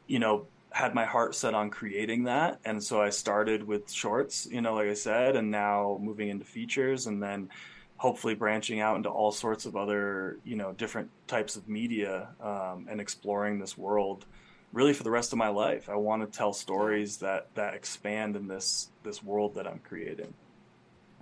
[0.05, 4.47] you know, had my heart set on creating that, and so I started with shorts,
[4.51, 7.49] you know, like I said, and now moving into features, and then
[7.97, 12.87] hopefully branching out into all sorts of other, you know, different types of media um,
[12.89, 14.25] and exploring this world
[14.73, 15.89] really for the rest of my life.
[15.89, 20.33] I want to tell stories that that expand in this this world that I'm creating.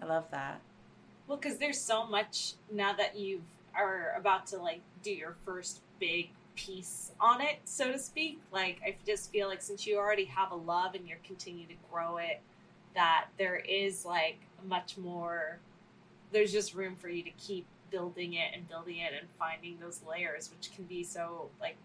[0.02, 0.62] I love that.
[1.28, 3.42] Well, because there's so much now that you
[3.76, 8.40] are about to like do your first big piece on it, so to speak.
[8.52, 11.76] Like I just feel like since you already have a love and you're continuing to
[11.92, 12.42] grow it,
[12.96, 15.60] that there is like much more.
[16.32, 20.02] There's just room for you to keep building it and building it and finding those
[20.08, 21.78] layers, which can be so like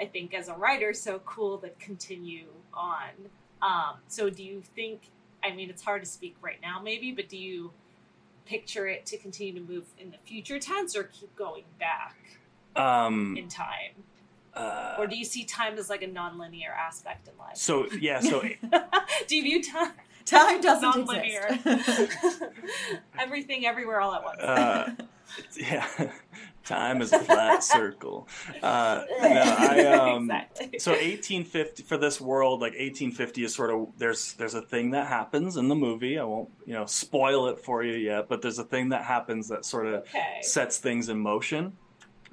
[0.00, 3.10] I think as a writer so cool to continue on.
[3.62, 5.10] Um, so do you think?
[5.42, 7.72] I mean, it's hard to speak right now, maybe, but do you
[8.46, 12.16] picture it to continue to move in the future tense or keep going back
[12.76, 13.92] Um, in time?
[14.54, 17.56] uh, Or do you see time as like a non-linear aspect in life?
[17.56, 18.42] so yeah, so
[19.28, 19.92] do you view time
[20.26, 21.58] Time doesn't non-linear?
[21.66, 22.42] exist.
[23.18, 24.40] Everything, everywhere, all at once.
[24.40, 24.90] uh,
[25.56, 25.86] yeah,
[26.64, 28.28] time is a flat circle.
[28.62, 30.78] Uh, no, I um, exactly.
[30.78, 35.06] so 1850 for this world like 1850 is sort of there's there's a thing that
[35.06, 38.58] happens in the movie i won't you know spoil it for you yet but there's
[38.58, 40.38] a thing that happens that sort of okay.
[40.42, 41.72] sets things in motion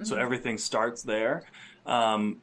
[0.03, 1.43] so everything starts there
[1.85, 2.37] um,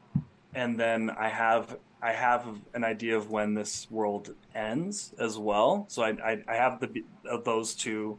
[0.55, 5.87] and then i have i have an idea of when this world ends as well
[5.89, 8.19] so i i, I have the of those two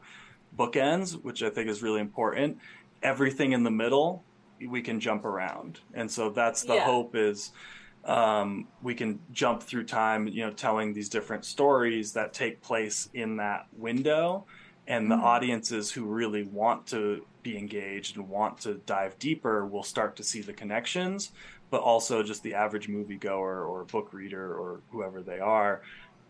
[0.58, 2.58] bookends which i think is really important
[3.02, 4.26] everything in the middle
[4.68, 6.86] we can jump around and so that's the Yeah.
[6.86, 7.52] hope is
[8.06, 13.08] um, we can jump through time you know telling these different stories that take place
[13.14, 14.46] in that window
[14.88, 15.24] and the Mhm.
[15.24, 20.24] audiences who really want to be engaged and want to dive deeper will start to
[20.24, 21.32] see the connections
[21.72, 25.82] but also just the average moviegoer or book reader or whoever they are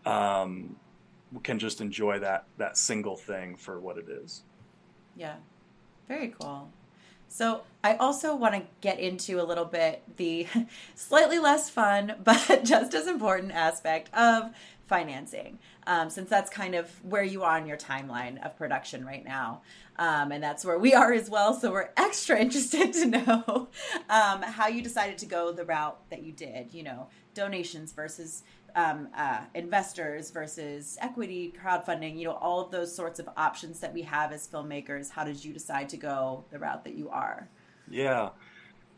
[0.04, 0.76] um,
[1.44, 4.44] can just enjoy that that single thing for what it is
[5.14, 5.36] Yeah.
[6.10, 6.68] Very cool.
[7.28, 10.48] So I also want to get into a little bit the
[10.96, 14.50] slightly less fun, but just as important aspect of
[14.88, 19.24] financing, um, since that's kind of where you are on your timeline of production right
[19.24, 19.62] now.
[20.00, 21.54] Um, and that's where we are as well.
[21.54, 23.68] So we're extra interested to know
[24.08, 28.42] um, how you decided to go the route that you did, you know, donations versus
[28.76, 33.92] um, uh, investors versus equity crowdfunding you know all of those sorts of options that
[33.92, 37.48] we have as filmmakers how did you decide to go the route that you are
[37.90, 38.30] Yeah.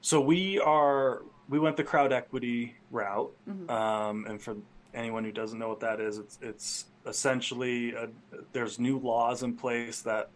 [0.01, 3.71] So we are we went the crowd equity route, Mhm.
[3.71, 4.57] um, and for
[4.95, 8.09] anyone who doesn't know what that is, it's it's essentially a,
[8.53, 10.29] there's new laws in place that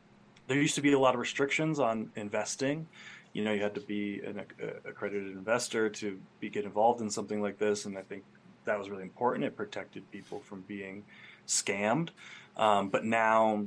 [0.46, 2.86] there used to be a lot of restrictions on investing.
[3.32, 4.40] You know, you had to be an
[4.84, 8.24] accredited investor to be get involved in something like this, and I think
[8.66, 9.44] that was really important.
[9.44, 11.04] It protected people from being
[11.48, 12.10] scammed.
[12.56, 13.66] Um, but now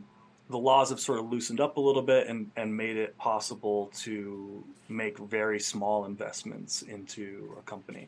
[0.50, 3.92] the laws have sort of loosened up a little bit and, and made it possible
[3.98, 8.08] to make very small investments into a company.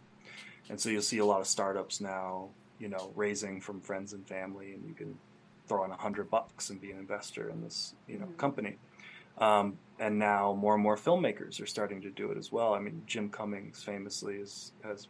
[0.69, 4.25] And so you'll see a lot of startups now, you know, raising from friends and
[4.27, 5.17] family, and you can
[5.67, 8.37] throw in a hundred bucks and be an investor in this, you know, Mhm.
[8.37, 8.77] company.
[9.37, 12.73] Um, and now more and more filmmakers are starting to do it as well.
[12.73, 15.07] I mean, Jim Cummings famously is, has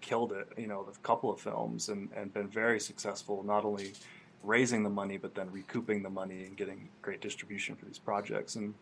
[0.00, 3.64] killed it, you know, with a couple of films and, and been very successful, not
[3.64, 3.92] only
[4.42, 8.56] raising the money, but then recouping the money and getting great distribution for these projects.
[8.56, 8.74] And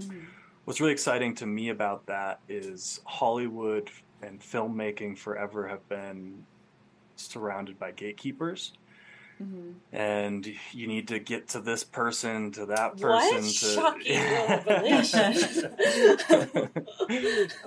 [0.00, 0.26] Mhm.
[0.64, 3.90] what's really exciting to me about that is Hollywood
[4.22, 6.46] and filmmaking forever have been
[7.16, 8.72] surrounded by gatekeepers.
[9.42, 9.74] Mhm.
[9.92, 13.32] And you need to get to this person, to that What?
[13.32, 13.42] person.
[13.42, 13.74] To...
[13.74, 15.34] Shocking revelation.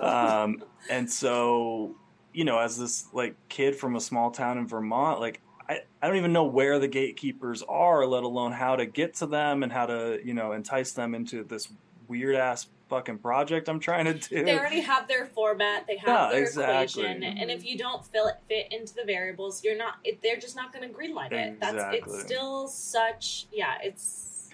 [0.00, 1.94] um, and so,
[2.36, 6.06] you know, as this like kid from a small town in Vermont, like I, I
[6.06, 9.72] don't even know where the gatekeepers are, let alone how to get to them and
[9.72, 11.68] how to, you know, entice them into this
[12.08, 14.44] weird ass fucking project I'm trying to do.
[14.44, 15.86] they already have their format.
[15.86, 17.04] They have Yeah, their exactly.
[17.04, 19.94] equation, and if you don't fill it fit into the variables, you're not.
[20.04, 21.58] It, they're just not going to greenlight it.
[21.58, 23.46] That's it's still such.
[23.50, 24.50] Yeah, it's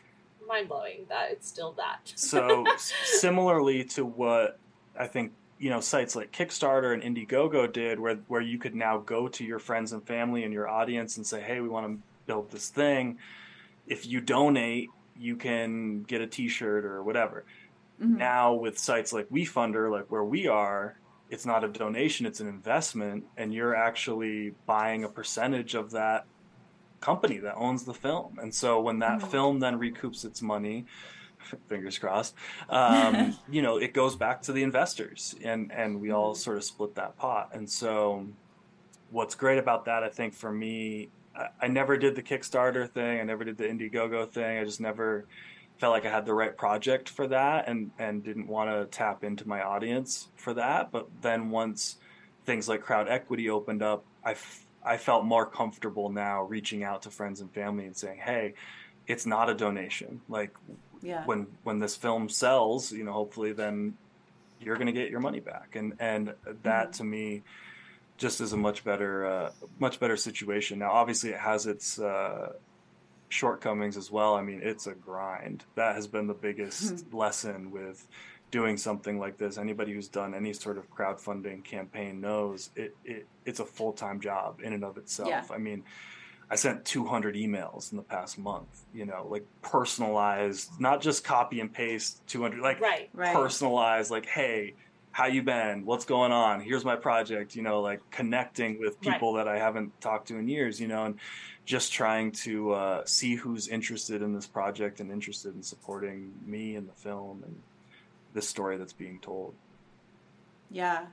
[0.48, 2.12] mind blowing that it's still that.
[2.14, 2.64] so
[3.04, 4.58] similarly to what
[4.98, 5.32] I think
[5.62, 9.44] you know sites like Kickstarter and Indiegogo did, where where you could now go to
[9.44, 12.68] your friends and family and your audience and say, "Hey, we want to build this
[12.68, 13.18] thing.
[13.86, 17.44] If you donate, you can get a T-shirt or whatever."
[18.00, 18.16] Mhm.
[18.18, 20.96] Now with sites like WeFunder, like where we are,
[21.30, 26.26] it's not a donation; it's an investment, and you're actually buying a percentage of that
[26.98, 28.36] company that owns the film.
[28.42, 29.30] And so when that Mhm.
[29.30, 30.86] film then recoups its money,
[31.68, 32.34] fingers crossed,
[32.68, 36.64] um, you know, it goes back to the investors, and and we all sort of
[36.64, 37.50] split that pot.
[37.52, 38.26] And so,
[39.10, 43.20] what's great about that, I think, for me, I, I never did the Kickstarter thing,
[43.20, 44.58] I never did the Indiegogo thing.
[44.58, 45.26] I just never
[45.78, 49.24] felt like I had the right project for that, and and didn't want to tap
[49.24, 50.92] into my audience for that.
[50.92, 51.96] But then once
[52.44, 57.02] things like crowd equity opened up, I f- I felt more comfortable now reaching out
[57.02, 58.54] to friends and family and saying, hey.
[59.08, 60.20] It's not a donation.
[60.28, 60.52] Like
[61.02, 61.24] Yeah.
[61.26, 63.96] when when this film sells, you know, hopefully then
[64.60, 66.92] you're going to get your money back, and and that Mhm.
[66.98, 67.42] to me
[68.18, 69.50] just is a much better uh,
[69.80, 70.78] much better situation.
[70.78, 72.52] Now, obviously, it has its uh,
[73.28, 74.34] shortcomings as well.
[74.34, 75.64] I mean, it's a grind.
[75.74, 78.06] That has been the biggest lesson with
[78.50, 79.56] doing something like this.
[79.58, 84.20] Anybody who's done any sort of crowdfunding campaign knows it, it it's a full time
[84.20, 85.28] job in and of itself.
[85.28, 85.44] Yeah.
[85.50, 85.82] I mean.
[86.50, 91.60] I sent 200 emails in the past month, you know, like personalized, not just copy
[91.60, 93.08] and paste 200, like right.
[93.14, 93.34] Right.
[93.34, 94.74] personalized, like, hey,
[95.12, 95.84] how you been?
[95.84, 96.60] What's going on?
[96.60, 100.48] Here's my project, you know, like connecting with people that I haven't talked to in
[100.48, 101.18] years, you know, and
[101.64, 106.76] just trying to uh, see who's interested in this project and interested in supporting me
[106.76, 107.54] and the film and
[108.34, 109.54] this story that's being told.
[110.70, 111.06] Yeah.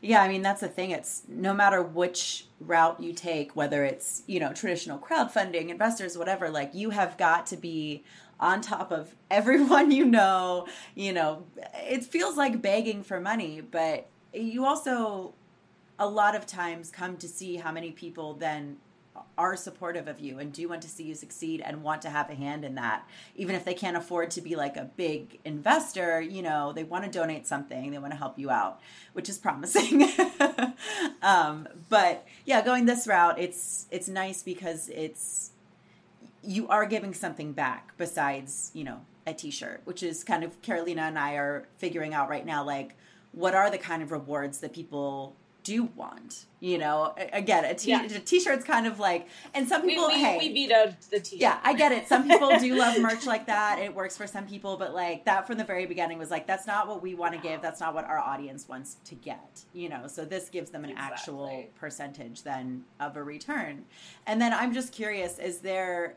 [0.00, 0.90] Yeah, I mean that's the thing.
[0.90, 6.50] It's no matter which route you take, whether it's, you know, traditional crowdfunding, investors, whatever,
[6.50, 8.04] like you have got to be
[8.38, 11.44] on top of everyone you know, you know,
[11.74, 15.34] it feels like begging for money, but you also
[15.98, 18.78] a lot of times come to see how many people then
[19.40, 22.28] are supportive of you and do want to see you succeed and want to have
[22.28, 23.08] a hand in that.
[23.34, 27.04] Even if they can't afford to be like a big investor you know they want
[27.04, 28.80] to donate something they want to help you out
[29.14, 30.06] which is promising.
[31.22, 35.50] Um, but yeah going this route it's it's nice because it's
[36.42, 41.02] you are giving something back besides you know a t-shirt which is kind of carolina
[41.02, 42.96] and i are figuring out right now like
[43.32, 47.90] what are the kind of rewards that people do want you know again a t-
[47.90, 48.02] Yeah.
[48.04, 51.40] a t-shirt's kind of like and some We, people we, hey we vetoed the t-shirt.
[51.40, 52.08] yeah, I get it.
[52.08, 53.78] Some people do love merch like that.
[53.78, 56.66] It works for some people, but like that from the very beginning was like that's
[56.66, 57.62] not what we want to give.
[57.62, 59.64] That's not what our audience wants to get.
[59.72, 63.84] You know, so this gives them an actual percentage then of a return.
[64.26, 66.16] And then I'm just curious, is there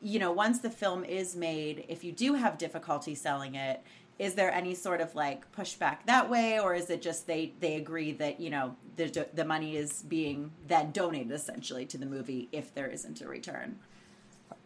[0.00, 3.82] you know, once the film is made, if you do have difficulty selling it,
[4.18, 7.76] is there any sort of like pushback that way or is it just they they
[7.76, 12.48] agree that you know the the money is being then donated essentially to the movie
[12.52, 13.76] if there isn't a return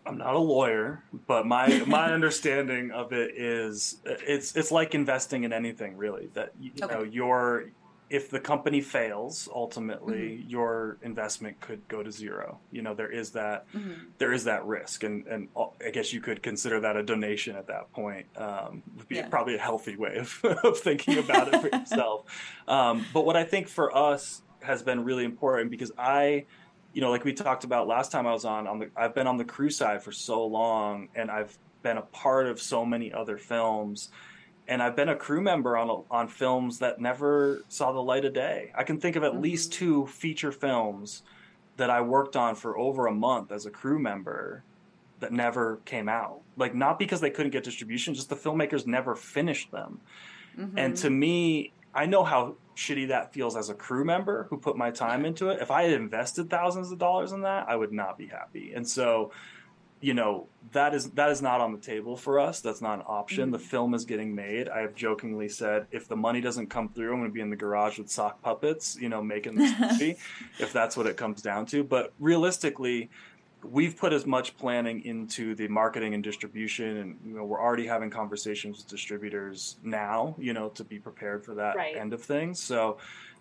[0.07, 5.45] I'm not a lawyer, but my my understanding of it is it's it's like investing
[5.45, 6.29] in anything really.
[6.35, 6.95] That you Okay.
[6.95, 7.67] know your
[8.11, 10.49] if the company fails, ultimately Mm-hmm.
[10.51, 12.61] your investment could go to zero.
[12.71, 14.13] You know there is that Mhm.
[14.19, 15.49] there is that risk, and and
[15.87, 18.27] I guess you could consider that a donation at that point.
[18.37, 19.29] Um, would be Yeah.
[19.29, 22.23] probably a healthy way of, of thinking about it for yourself.
[22.69, 26.47] Um, but what I think for us has been really important because I
[26.93, 29.29] you know, like we talked about last time I was on, on the, I've been
[29.29, 33.13] on the crew side for so long, and I've been a part of so many
[33.13, 34.11] other films
[34.71, 38.33] and I've been a crew member on on films that never saw the light of
[38.33, 38.71] day.
[38.75, 39.43] I can think of at mm-hmm.
[39.43, 41.23] least two feature films
[41.77, 44.63] that I worked on for over a month as a crew member
[45.19, 46.41] that never came out.
[46.57, 50.01] Like not because they couldn't get distribution, just the filmmakers never finished them.
[50.57, 50.79] Mm-hmm.
[50.79, 54.77] And to me, I know how shitty that feels as a crew member who put
[54.77, 55.61] my time into it.
[55.61, 58.73] If I had invested thousands of dollars in that, I would not be happy.
[58.75, 59.33] And so
[60.01, 62.61] you know that is that is not on the table for us.
[62.61, 63.45] That's not an option.
[63.45, 63.53] Mm-hmm.
[63.53, 64.69] The film is getting made.
[64.69, 67.51] I have jokingly said if the money doesn't come through, I'm going to be in
[67.51, 70.17] the garage with sock puppets, you know, making this movie,
[70.59, 71.83] if that's what it comes down to.
[71.83, 73.11] But realistically,
[73.65, 77.87] we've put as much planning into the marketing and distribution, and you know, we're already
[77.87, 81.97] having conversations with distributors now, you know, to be prepared for that right.
[81.97, 82.61] end of things.
[82.61, 82.99] So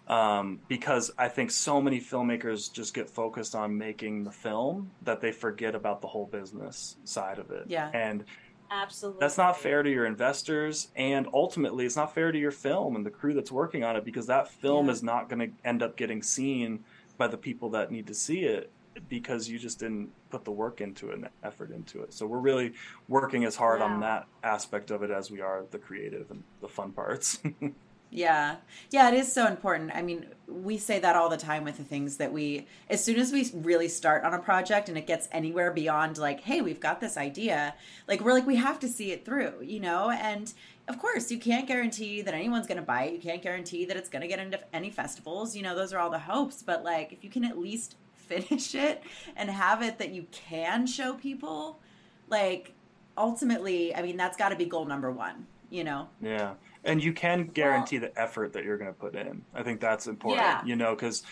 [0.09, 5.21] um, because I think so many filmmakers just get focused on making the film that
[5.21, 7.65] they forget about the whole business side of it.
[7.67, 7.89] Yeah.
[7.93, 8.25] And
[8.71, 12.95] absolutely that's not fair to your investors and ultimately it's not fair to your film
[12.95, 14.91] and the crew that's working on it because that film yeah.
[14.91, 16.83] is not going to end up getting seen
[17.17, 18.71] by the people that need to see it
[19.07, 22.13] because you just didn't put the work into it and effort into it.
[22.13, 22.73] So we're really
[23.07, 26.67] working as hard on that aspect of it as we are the creative and the
[26.67, 27.41] fun parts.
[28.11, 28.55] Yeah.
[28.89, 29.91] Yeah, it is so important.
[29.93, 33.19] I mean, we say that all the time with the things that we, as soon
[33.19, 36.79] as we really start on a project and it gets anywhere beyond like, hey, we've
[36.79, 37.75] got this idea,
[38.07, 40.09] like, we're like, we have to see it through, you know?
[40.09, 40.51] And
[40.87, 43.13] of course, you can't guarantee that anyone's going to buy it.
[43.13, 45.55] You can't guarantee that it's going to get into any festivals.
[45.55, 46.63] You know, those are all the hopes.
[46.63, 49.03] But like, if you can at least finish it
[49.35, 51.79] and have it that you can show people,
[52.27, 52.73] like,
[53.15, 56.09] ultimately, I mean, that's got to be goal number one, you know?
[56.21, 56.53] Yeah
[56.83, 59.43] and you can guarantee well, the effort that you're going to put in.
[59.53, 60.43] I think that's important.
[60.43, 60.65] Yeah.
[60.65, 61.23] You know, because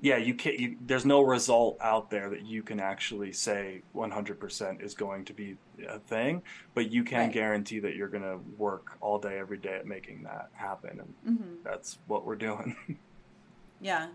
[0.00, 0.58] yeah, you can't.
[0.58, 5.32] You, there's no result out there that you can actually say 100% is going to
[5.32, 5.56] be
[5.88, 6.42] a thing,
[6.74, 7.32] but you can right.
[7.32, 11.38] guarantee that you're going to work all day, every day at making that happen, and
[11.38, 11.54] mm-hmm.
[11.64, 12.76] that's what we're doing.
[13.80, 14.08] yeah.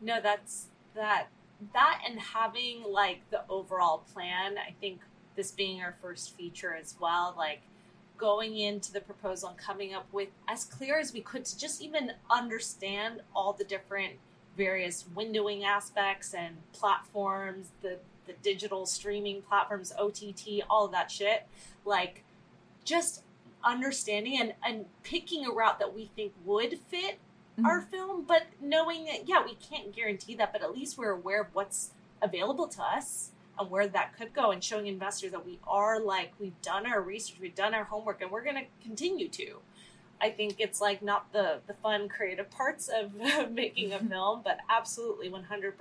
[0.00, 1.28] No, that's that.
[1.72, 4.58] That and having like the overall plan.
[4.58, 5.00] I think
[5.36, 7.62] this being our first feature as well, like
[8.16, 11.82] going into the proposal and coming up with as clear as we could to just
[11.82, 14.14] even understand all the different
[14.56, 21.46] various windowing aspects and platforms, the the digital streaming platforms, OTT, all of that shit.
[21.84, 22.24] Like
[22.84, 23.22] just
[23.64, 27.18] understanding and, and picking a route that we think would fit
[27.56, 27.66] mm-hmm.
[27.66, 31.42] our film, but knowing that yeah, we can't guarantee that, but at least we're aware
[31.42, 31.92] of what's
[32.22, 36.32] available to us and where that could go and showing investors that we are like
[36.38, 39.56] we've done our research we've done our homework and we're going to continue to
[40.20, 43.12] i think it's like not the the fun creative parts of
[43.50, 45.74] making a film but absolutely 100%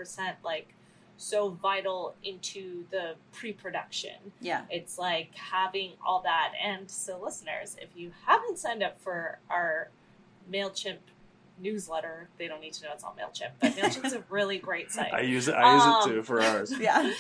[0.44, 0.74] like
[1.18, 7.90] so vital into the pre-production yeah it's like having all that and so listeners if
[7.96, 9.90] you haven't signed up for our
[10.52, 10.98] mailchimp
[11.60, 12.28] newsletter.
[12.38, 15.14] They don't need to know it's on Mailchimp, but Mailchimp's a really great site.
[15.14, 15.56] I use it.
[15.56, 16.74] I use um, it too for ours.
[16.80, 17.14] Yeah.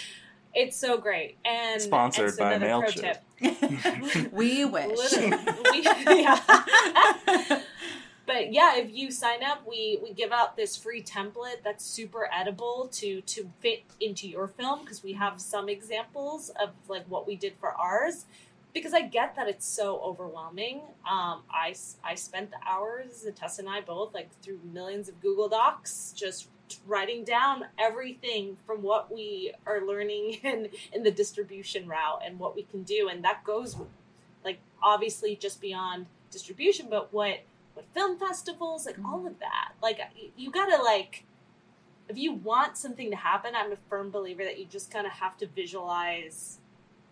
[0.55, 1.37] It's so great.
[1.43, 3.17] And sponsored and so by Mailchimp.
[4.31, 5.11] we wish.
[5.71, 5.81] we,
[6.21, 7.61] yeah.
[8.25, 12.29] but yeah, if you sign up, we we give out this free template that's super
[12.33, 17.27] edible to to fit into your film because we have some examples of like what
[17.27, 18.25] we did for ours.
[18.73, 20.81] Because I get that it's so overwhelming.
[21.09, 25.49] Um, I I spent the hours, Tessa and I both, like through millions of Google
[25.49, 26.47] Docs, just
[26.87, 32.55] writing down everything from what we are learning in in the distribution route and what
[32.55, 33.09] we can do.
[33.09, 33.77] And that goes
[34.43, 37.39] like obviously just beyond distribution but what
[37.73, 39.73] what film festivals like all of that.
[39.81, 39.99] Like
[40.35, 41.25] you gotta like
[42.07, 45.13] if you want something to happen i'm a firm believer that you just kind of
[45.13, 46.59] have to visualize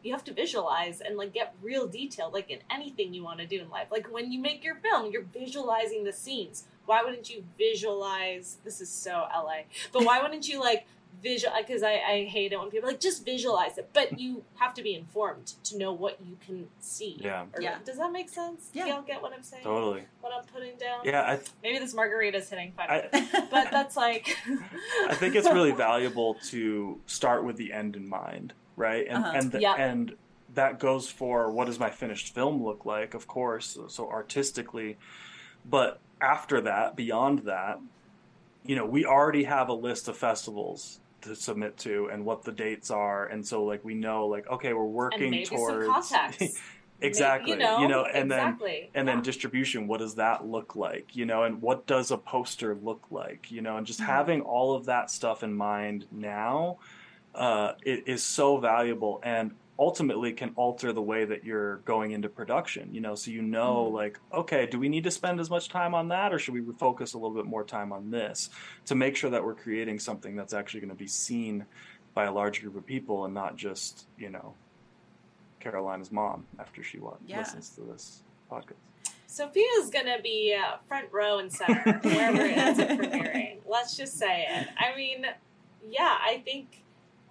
[0.03, 3.47] you have to visualize and like get real detail like in anything you want to
[3.47, 3.87] do in life.
[3.89, 8.81] Like when you make your film you're visualizing the scenes why wouldn't you visualize this
[8.81, 9.53] is so la
[9.91, 10.85] but why wouldn't you like
[11.21, 14.73] visual because I, I hate it when people like just visualize it but you have
[14.73, 17.17] to be informed to know what you can see.
[17.19, 17.45] Yeah.
[17.53, 17.77] Or, yeah.
[17.85, 18.69] does that make sense?
[18.73, 18.87] Yeah.
[18.87, 19.63] y'all get what i'm saying?
[19.63, 20.03] Totally.
[20.21, 21.01] What i'm putting down?
[21.03, 23.03] Yeah I th- maybe this margarita is hitting fine
[23.51, 24.35] but that's like
[25.07, 29.05] i think it's really valuable to start with the end in mind right?
[29.07, 29.33] And uh-huh.
[29.35, 29.79] and the, yep.
[29.79, 30.15] and
[30.53, 34.97] that goes for what does my finished film look like of course so artistically
[35.65, 37.79] but after that, beyond that,
[38.65, 42.51] you know, we already have a list of festivals to submit to and what the
[42.51, 46.13] dates are, and so like we know, like okay, we're working towards
[47.01, 48.89] exactly, maybe, you, know, you know, and exactly.
[48.93, 49.15] then and yeah.
[49.15, 49.87] then distribution.
[49.87, 51.15] What does that look like?
[51.15, 53.51] You know, and what does a poster look like?
[53.51, 54.11] You know, and just mm-hmm.
[54.11, 56.77] having all of that stuff in mind now
[57.35, 59.51] uh, it is so valuable and
[59.87, 63.89] ultimately can alter the way that you're going into production you know so you know
[63.89, 63.93] Mhm.
[64.01, 66.61] like okay do we need to spend as much time on that or should we
[66.87, 68.49] focus a little bit more time on this
[68.85, 71.65] to make sure that we're creating something that's actually going to be seen
[72.13, 74.53] by a large group of people and not just you know
[75.59, 77.39] carolina's mom after she wa- Yeah.
[77.39, 78.79] listens to this podcast
[79.27, 83.57] Sophia's gonna be uh, front row and center wherever it ends up premiering.
[83.65, 84.67] Let's just say it.
[84.77, 85.25] I mean,
[85.89, 86.82] yeah, I think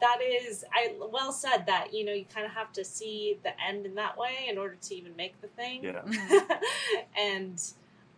[0.02, 3.52] that is I well said that you know you kind of have to see the
[3.66, 5.80] end in that way in order to even make the thing.
[5.82, 6.02] yeah
[7.18, 7.62] and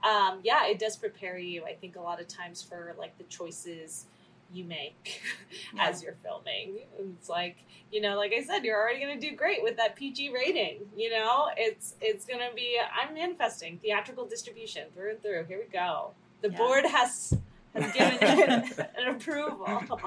[0.03, 1.65] um, yeah, it does prepare you.
[1.65, 4.05] I think a lot of times for like the choices
[4.53, 5.23] you make
[5.79, 6.81] as you're filming.
[6.99, 7.57] It's like
[7.91, 10.81] you know, like I said, you're already going to do great with that PG rating.
[10.97, 12.77] You know, it's it's going to be.
[13.01, 15.45] I'm manifesting theatrical distribution through and through.
[15.49, 16.11] Here we go.
[16.43, 16.59] The Yeah.
[16.59, 17.33] board has
[17.75, 20.01] has given it an approval.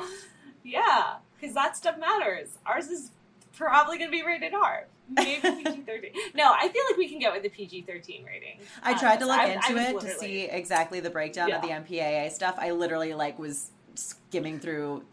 [0.64, 2.58] Yeah, because that stuff matters.
[2.66, 3.12] Ours is
[3.54, 4.86] probably going to be rated R.
[5.10, 6.12] Maybe PG thirteen.
[6.36, 8.60] No, I feel like we can get with the PG thirteen rating.
[8.84, 11.52] I Uh, tried to look I- I into was it to see exactly the breakdown
[11.52, 12.56] of the MPAA stuff.
[12.58, 15.04] I literally like was skimming through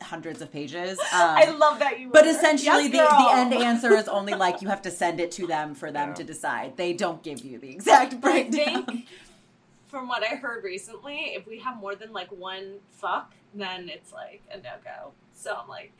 [0.00, 0.98] hundreds of pages.
[1.12, 2.10] Um, I love that you.
[2.10, 2.30] but were.
[2.30, 5.46] essentially, Yes, the, the end answer is only like you have to send it to
[5.48, 6.14] them for them Yeah.
[6.14, 6.76] to decide.
[6.76, 8.84] They don't give you the exact I breakdown.
[8.86, 9.06] think,
[9.88, 14.12] from what I heard recently, if we have more than like one fuck, then it's
[14.12, 15.12] like a no go.
[15.40, 15.92] So I'm like,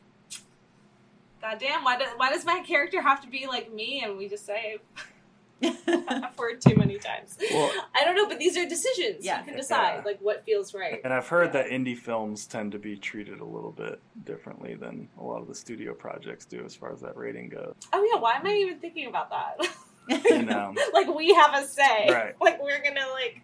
[1.40, 4.02] God damn, why does why does my character have to be like me?
[4.04, 4.76] And we just say
[5.62, 7.38] F word too many times.
[7.50, 9.24] Well- I don't know, but these are decisions.
[9.24, 9.38] Yeah.
[9.40, 10.02] you can decide Yeah.
[10.04, 11.00] like what feels right.
[11.04, 11.62] And I've heard Yeah.
[11.62, 15.48] that indie films tend to be treated a little bit differently than a lot of
[15.48, 17.74] the studio projects do as far as that rating goes.
[17.94, 19.66] Oh yeah, why am I even thinking about that?
[20.08, 22.08] You know, like we have a say.
[22.10, 22.34] Right.
[22.40, 23.40] Like we're gonna like,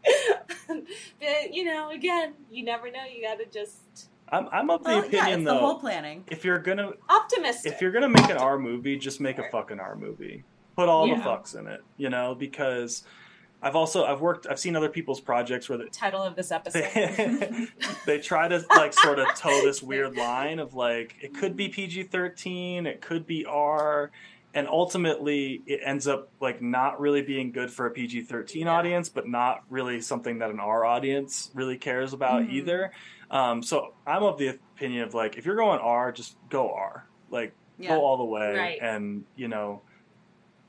[1.21, 3.05] but you know, again, you never know.
[3.05, 5.55] You gotta just I'm, I'm of the well, yeah, opinion it's though.
[5.55, 6.24] the whole planning.
[6.29, 7.72] if you're gonna optimistic.
[7.72, 10.45] if you're gonna make an R movie, just make a fucking R movie.
[10.77, 11.16] Put all Yeah.
[11.18, 13.05] the fucks in it, you know, because
[13.62, 16.83] I've also I've worked I've seen other people's projects where the Title of this episode.
[16.95, 17.66] they,
[18.07, 21.68] they try to like sort of toe this weird line of like it could be
[21.68, 24.11] PG thirteen, it could be R,
[24.57, 28.73] and ultimately it ends up like not really being good for a PG thirteen Yeah.
[28.73, 32.53] audience, but not really something that an R audience really cares about Mhm.
[32.53, 32.93] either.
[33.31, 37.07] Um, so I'm of the opinion of like if you're going R, just go R,
[37.31, 37.91] like Yeah.
[37.97, 38.79] go all the way, Right.
[38.81, 39.83] and you know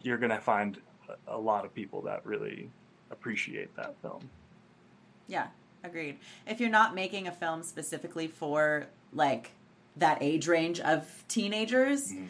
[0.02, 0.80] you're gonna find
[1.26, 2.70] a, lot of people that really
[3.10, 4.30] appreciate that film.
[5.28, 5.48] Yeah,
[5.82, 6.20] agreed.
[6.46, 9.52] If you're not making a film specifically for like
[9.96, 12.28] that age range of teenagers, Mhm.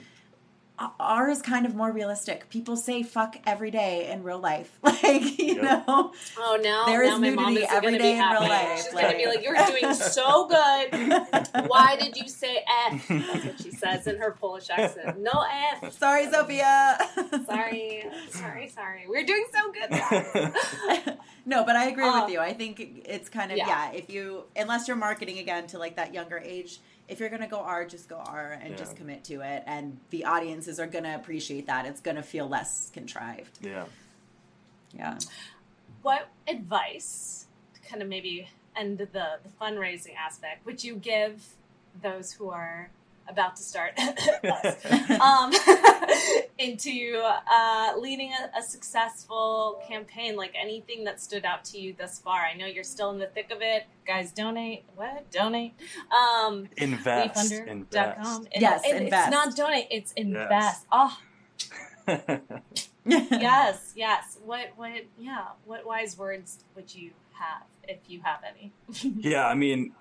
[0.80, 2.50] O- R is kind of more realistic.
[2.50, 4.80] People say fuck every day in real life.
[4.84, 5.88] Like, you Yep.
[5.88, 8.84] know, Oh, now There is now my mom nudity is every gonna in real life,
[8.84, 11.68] She's like- gonna be like, "You're doing so good.
[11.70, 15.20] Why did you say F?" That's what she says in her Polish accent.
[15.20, 15.46] No
[15.82, 15.94] F.
[15.98, 16.98] sorry, Sophia.
[17.46, 19.06] Sorry, sorry, sorry.
[19.08, 21.24] We're doing so good.
[21.46, 22.40] no, but I agree Uh, with you.
[22.40, 23.68] I think it's kind of yeah.
[23.68, 23.92] yeah.
[23.98, 27.60] If you unless you're marketing again to like that younger age, if you're gonna go
[27.60, 28.76] R, just go R and Yeah.
[28.78, 31.86] just commit to it, and the audiences are gonna appreciate that.
[31.86, 33.60] It's gonna feel less contrived.
[33.62, 33.86] yeah.
[34.94, 35.18] Yeah.
[36.04, 37.48] what advice,
[37.90, 39.06] kind of maybe end the
[39.44, 41.44] the fundraising aspect, would you give
[42.02, 42.90] those who are
[43.28, 43.98] about to start
[45.22, 45.52] um,
[46.58, 47.22] into
[47.52, 50.36] uh, leading a, a successful campaign?
[50.36, 52.40] Like anything that stood out to you thus far?
[52.42, 53.86] I know you're still in the thick of it.
[54.06, 54.86] Guys, donate.
[54.96, 55.30] What?
[55.32, 55.74] Donate.
[56.12, 57.52] Um, Invest.
[57.52, 58.48] wefunder.com.
[58.56, 59.28] Yes, And invest.
[59.28, 59.88] It's not donate.
[59.92, 60.86] It's invest.
[60.92, 61.18] Oh,
[63.06, 64.38] yes, yes.
[64.46, 65.48] What, what, yeah.
[65.66, 68.72] What wise words would you have if you have any?
[69.20, 69.94] yeah, I mean,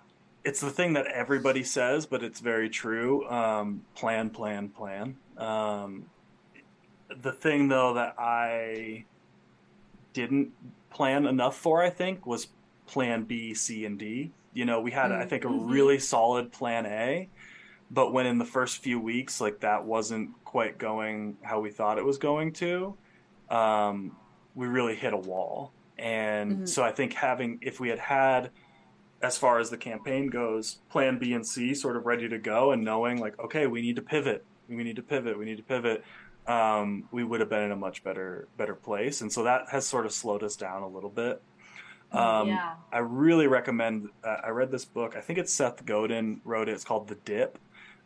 [0.46, 3.28] it's the thing that everybody says, but it's very true.
[3.28, 5.16] Um, plan, plan, plan.
[5.36, 6.04] Um,
[7.20, 9.04] the thing, though, that I
[10.12, 10.52] didn't
[10.90, 12.46] plan enough for, I think, was
[12.86, 14.30] plan B, C, and D.
[14.52, 15.68] You know, we had, I think, a Mhm.
[15.68, 17.28] really solid plan A,
[17.90, 21.98] but when in the first few weeks, like that wasn't quite going how we thought
[21.98, 22.96] it was going to,
[23.50, 24.16] um,
[24.54, 25.74] we really hit a wall.
[25.98, 26.68] And Mhm.
[26.68, 28.52] so I think having, if we had had,
[29.26, 32.70] as far as the campaign goes, plan B and C sort of ready to go
[32.70, 35.64] and knowing like, okay, we need to pivot, we need to pivot, we need to
[35.64, 36.04] pivot,
[36.46, 39.20] um, we would have been in a much better better place.
[39.22, 41.42] And so that has sort of slowed us down a little bit.
[42.12, 42.74] Um, yeah.
[42.92, 44.10] I really recommend.
[44.22, 45.16] Uh, I read this book.
[45.16, 46.72] I think it's Seth Godin wrote it.
[46.72, 47.58] It's called The Dip.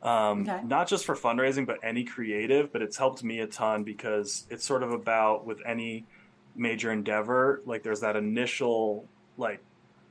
[0.03, 0.63] Um, Okay.
[0.65, 2.73] Not just for fundraising, but any creative.
[2.73, 6.07] But it's helped me a ton because it's sort of about with any
[6.57, 7.61] major endeavor.
[7.67, 9.05] Like there's that initial
[9.37, 9.63] like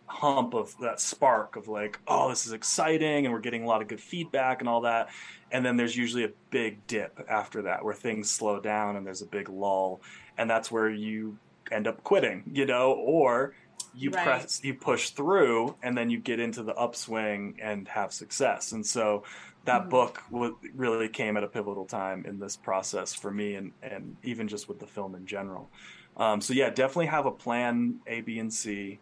[0.10, 3.82] hump of that spark of like, oh, this is exciting, and we're getting a lot
[3.82, 5.10] of good feedback and all that.
[5.52, 9.22] And then there's usually a big dip after that where things slow down and there's
[9.22, 10.02] a big lull,
[10.38, 11.40] and that's where you
[11.72, 13.54] end up quitting, you know, or
[13.92, 14.14] you Right.
[14.14, 18.72] press, you push through, and then you get into the upswing and have success.
[18.72, 19.24] And so
[19.66, 19.90] that Mhm.
[19.90, 24.18] book w- really came at a pivotal time in this process for me, and and
[24.24, 25.72] even just with the film in general.
[26.16, 29.02] Um, so yeah, definitely have a plan A, B, and C.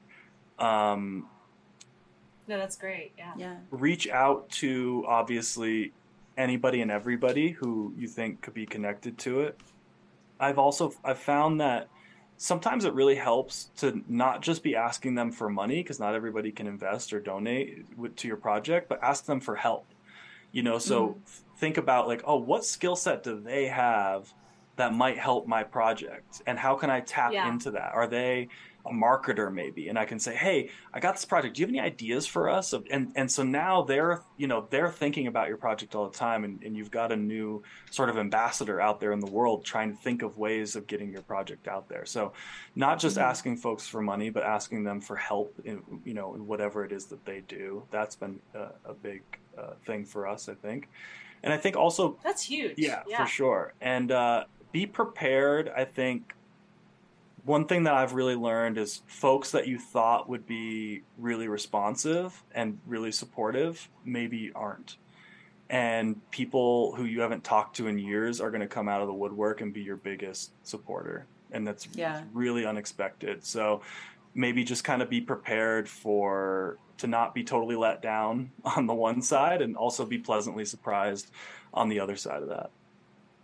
[0.60, 1.28] Um,
[2.47, 3.12] No, that's great.
[3.18, 3.34] Yeah.
[3.38, 3.55] Yeah.
[3.72, 5.91] reach out to obviously
[6.38, 9.60] anybody and everybody who you think could be connected to it.
[10.39, 11.89] I've also I've found that
[12.38, 16.51] sometimes it really helps to not just be asking them for money because not everybody
[16.51, 19.86] can invest or donate with, to your project, but ask them for help.
[20.51, 21.18] You know, so
[21.58, 24.32] think about like, oh, what skill set do they have
[24.78, 27.49] that might help my project, and how can I tap Yeah.
[27.49, 27.91] into that?
[27.93, 28.47] Are they
[28.90, 31.70] a marketer maybe and i can say hey i got this project do you have
[31.74, 35.58] any ideas for us and and so now they're you know they're thinking about your
[35.58, 37.62] project all the time and, and you've got a new
[37.92, 41.12] sort of ambassador out there in the world trying to think of ways of getting
[41.12, 42.32] your project out there so
[42.76, 43.22] not just Mhm.
[43.24, 46.92] asking folks for money but asking them for help in you know in whatever it
[46.92, 49.22] is that they do that's been a, a big
[49.58, 50.88] uh, thing for us i think
[51.44, 52.76] and i think also That's huge.
[52.78, 53.74] yeah, for sure.
[53.82, 55.72] And uh, be prepared.
[55.76, 56.34] I think
[57.48, 62.43] one thing that I've really learned is folks that you thought would be really responsive
[62.54, 64.98] and really supportive maybe aren't.
[65.70, 69.08] And people who you haven't talked to in years are going to come out of
[69.08, 71.26] the woodwork and be your biggest supporter.
[71.54, 72.24] And that's Yeah.
[72.34, 73.45] really unexpected.
[73.45, 73.82] So
[74.36, 78.93] maybe just kind of be prepared for to not be totally let down on the
[78.93, 81.32] one side and also be pleasantly surprised
[81.74, 82.72] on the other side of that.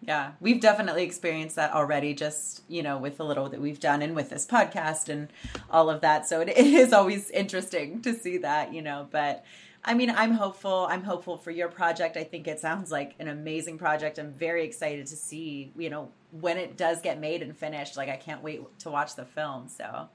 [0.05, 4.01] Yeah, we've definitely experienced that already, just, you know, with the little that we've done
[4.01, 5.31] and with this podcast and
[5.69, 6.27] all of that.
[6.27, 9.45] So it, it is always interesting to see that, you know, but
[9.85, 10.87] I mean, I'm hopeful.
[10.89, 12.15] I'm hopeful for your project.
[12.17, 14.17] I think it sounds like an amazing project.
[14.17, 17.97] I'm very excited to see, you know, when it does get made and finished.
[17.97, 19.67] Like, I can't wait to watch the film.
[19.67, 20.09] So,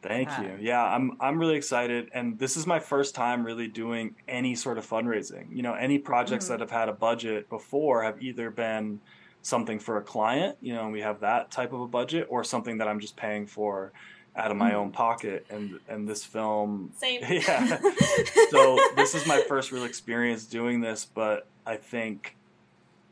[0.00, 0.42] Thank Wow.
[0.42, 0.58] you.
[0.60, 4.78] Yeah, I'm I'm really excited and this is my first time really doing any sort
[4.78, 5.46] of fundraising.
[5.50, 6.48] You know, any projects Mhm.
[6.50, 9.00] that have had a budget before have either been
[9.42, 12.44] something for a client, you know, and we have that type of a budget or
[12.44, 13.92] something that I'm just paying for
[14.36, 14.74] out of my Mhm.
[14.74, 17.20] own pocket and and this film Same.
[17.28, 17.78] Yeah.
[18.50, 22.36] so this is my first real experience doing this, but I think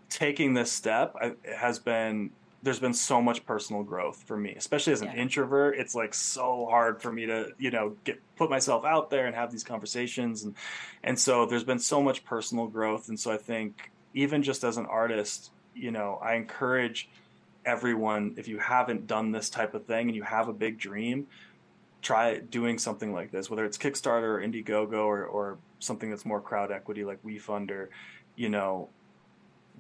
[0.09, 2.31] taking this step I, has been
[2.67, 5.23] there's been so much personal growth for me, especially as an Yeah.
[5.23, 5.79] introvert.
[5.79, 9.35] It's like so hard for me to you know get put myself out there and
[9.37, 10.57] have these conversations, and
[11.05, 14.77] and so there's been so much personal growth, and so I think even just as
[14.79, 17.09] an artist, you know, I encourage
[17.65, 21.27] everyone if you haven't done this type of thing and you have a big dream
[22.03, 26.41] try doing something like this, whether it's Kickstarter or Indiegogo or, or something that's more
[26.41, 27.91] crowd equity like WeFund or,
[28.37, 28.91] you know,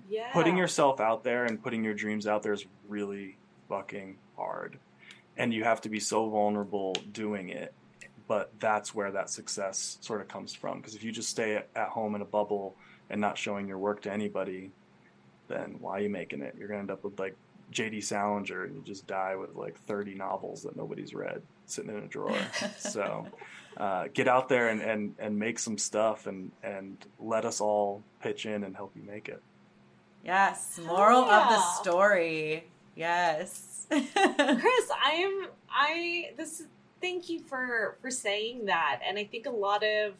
[0.09, 0.33] Yeah.
[0.33, 3.37] putting yourself out there and putting your dreams out there is really
[3.69, 4.79] fucking hard.
[5.37, 7.73] And you have to be so vulnerable doing it.
[8.29, 10.79] But that's where that success sort of comes from.
[10.79, 12.75] Because if you just stay at- home in a bubble
[13.09, 14.73] and not showing your work to anybody,
[15.49, 16.55] then why are you making it?
[16.59, 17.37] You're going to end up with like
[17.71, 18.01] J.D.
[18.01, 22.07] Salinger and you just die with like 30 novels that nobody's read sitting in a
[22.09, 22.37] drawer.
[22.79, 23.27] so
[23.77, 28.03] uh, get out there and, and, and make some stuff and, and let us all
[28.21, 29.43] pitch in and help you make it.
[30.27, 32.65] Yes, moral of the story.
[32.95, 33.87] Yes.
[33.91, 36.63] Chris, I am I this
[37.01, 39.01] thank you for for saying that.
[39.07, 40.15] And I think a lot of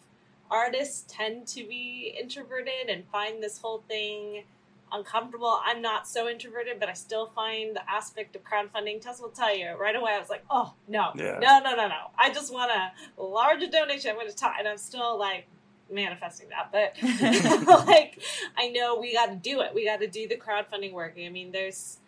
[0.51, 4.45] artists tend to be introverted and find this whole thing
[4.93, 5.61] uncomfortable.
[5.65, 9.01] I'm not so introverted, but I still find the aspect of crowdfunding.
[9.01, 10.13] Tess will tell you right away.
[10.13, 11.39] I was like, oh no, Yeah.
[11.41, 12.11] no, no, no, no.
[12.17, 14.11] I just want a larger donation.
[14.11, 15.49] I'm going to talk, and I'm still like
[15.91, 16.71] manifesting that.
[16.73, 16.97] But
[17.87, 18.21] like,
[18.57, 19.75] I know we got to do it.
[19.75, 21.15] We got to do the crowdfunding work.
[21.19, 21.99] I mean, there's,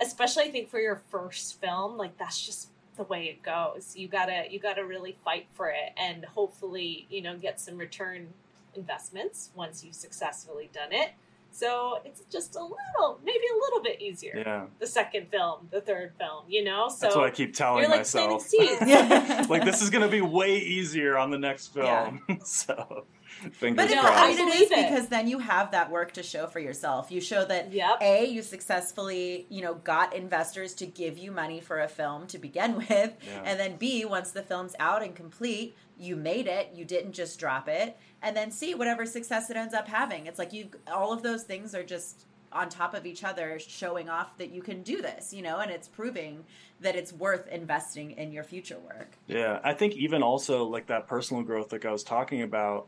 [0.00, 3.94] especially I think for your first film, like that's just the way it goes.
[3.96, 8.28] You gotta, you gotta really fight for it, and hopefully, you know, get some return
[8.74, 11.10] investments once you've successfully done it.
[11.58, 14.42] So it's just a little, maybe a little bit easier.
[14.46, 14.66] Yeah.
[14.78, 16.88] The second film, the third film, you know.
[16.88, 18.48] So That's what I keep telling you're like myself.
[18.48, 18.82] planting seeds.
[18.86, 19.44] Yeah.
[19.50, 22.10] like this is going to be way easier on the next Yeah.
[22.26, 22.40] film.
[22.44, 23.06] so
[23.52, 24.18] fingers But it's No, crossed.
[24.18, 24.88] I great it believe is it.
[24.90, 27.10] because then you have that work to show for yourself.
[27.10, 27.98] You show that Yep.
[28.00, 32.38] a you successfully you know got investors to give you money for a film to
[32.38, 32.90] begin with,
[33.26, 33.42] Yeah.
[33.44, 36.70] and then b once the film's out and complete, you made it.
[36.74, 40.26] You didn't just drop it, and then c whatever success it ends up having.
[40.26, 44.08] It's like you all of those things are just on top of each other showing
[44.08, 46.42] off that you can do this, you know, and it's proving
[46.80, 49.18] that it's worth investing in your future work.
[49.26, 52.86] Yeah, I think even also like that personal growth like I was talking about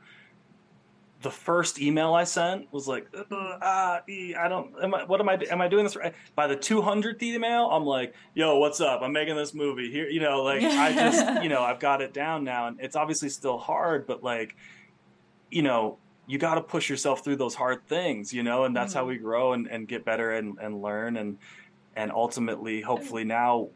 [1.23, 5.29] the first email I sent was like, uh, ah, I don't, am I, what am
[5.29, 6.15] I, am I doing this right?
[6.35, 9.03] By the 200th email, I'm like, yo, what's up?
[9.03, 10.09] I'm making this movie here.
[10.09, 13.29] You know, like I just, you know, I've got it down now and it's obviously
[13.29, 14.57] still hard, but like,
[15.51, 18.93] you know, you got to push yourself through those hard things, you know, and that's
[18.93, 19.01] mm-hmm.
[19.01, 21.17] how we grow and, and get better and, and learn.
[21.17, 21.39] And,
[21.97, 23.69] and ultimately, hopefully now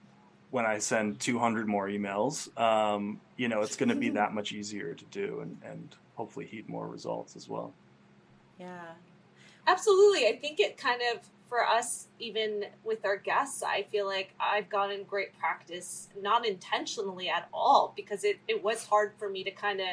[0.51, 4.53] when I send 200 more emails, um, you know, it's going to be that much
[4.53, 7.73] easier to do and, and hopefully heat more results as well.
[8.59, 8.93] Yeah.
[9.67, 10.29] Absolutely.
[10.29, 14.69] I think it kind of, for us, even with our guests, I feel like I've
[14.69, 19.51] gotten great practice, not intentionally at all, because it, it was hard for me to
[19.51, 19.89] kind of,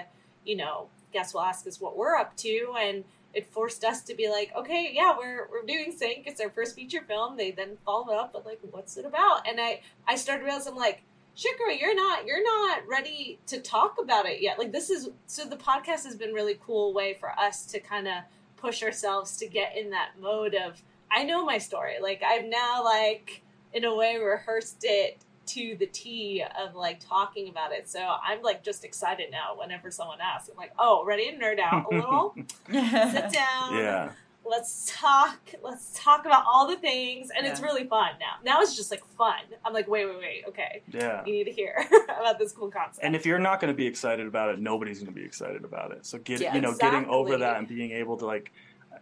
[0.46, 2.74] you know, guests will ask us what we're up to.
[2.80, 3.04] And
[3.34, 6.28] it forced us to be like, okay, yeah, we're, we're doing Sync.
[6.28, 7.38] It's our first feature film.
[7.38, 9.48] They then follow up with like, what's it about?
[9.48, 11.04] And I, I started realizing like,
[11.36, 15.10] shit girl you're not you're not ready to talk about it yet like this is
[15.28, 18.16] so the podcast has been really cool way for us to kind of
[18.58, 22.84] push ourselves to get in that mode of i know my story like i've now
[22.84, 23.42] like
[23.74, 27.90] in a way rehearsed it to the T of like talking about it.
[27.90, 30.50] So I'm like just excited now whenever someone asks.
[30.50, 32.36] I'm like, oh, ready to nerd out a little?
[32.72, 33.74] Sit down.
[33.74, 34.12] Yeah
[34.44, 37.52] let's talk let's talk about all the things and yeah.
[37.52, 40.82] it's really fun now now it's just like fun i'm like wait wait wait okay
[40.92, 43.78] yeah you need to hear about this cool concept and if you're not going to
[43.78, 46.62] be excited about it nobody's going to be excited about it so get yeah, you
[46.62, 47.00] know exactly.
[47.00, 48.52] getting over that and being able to like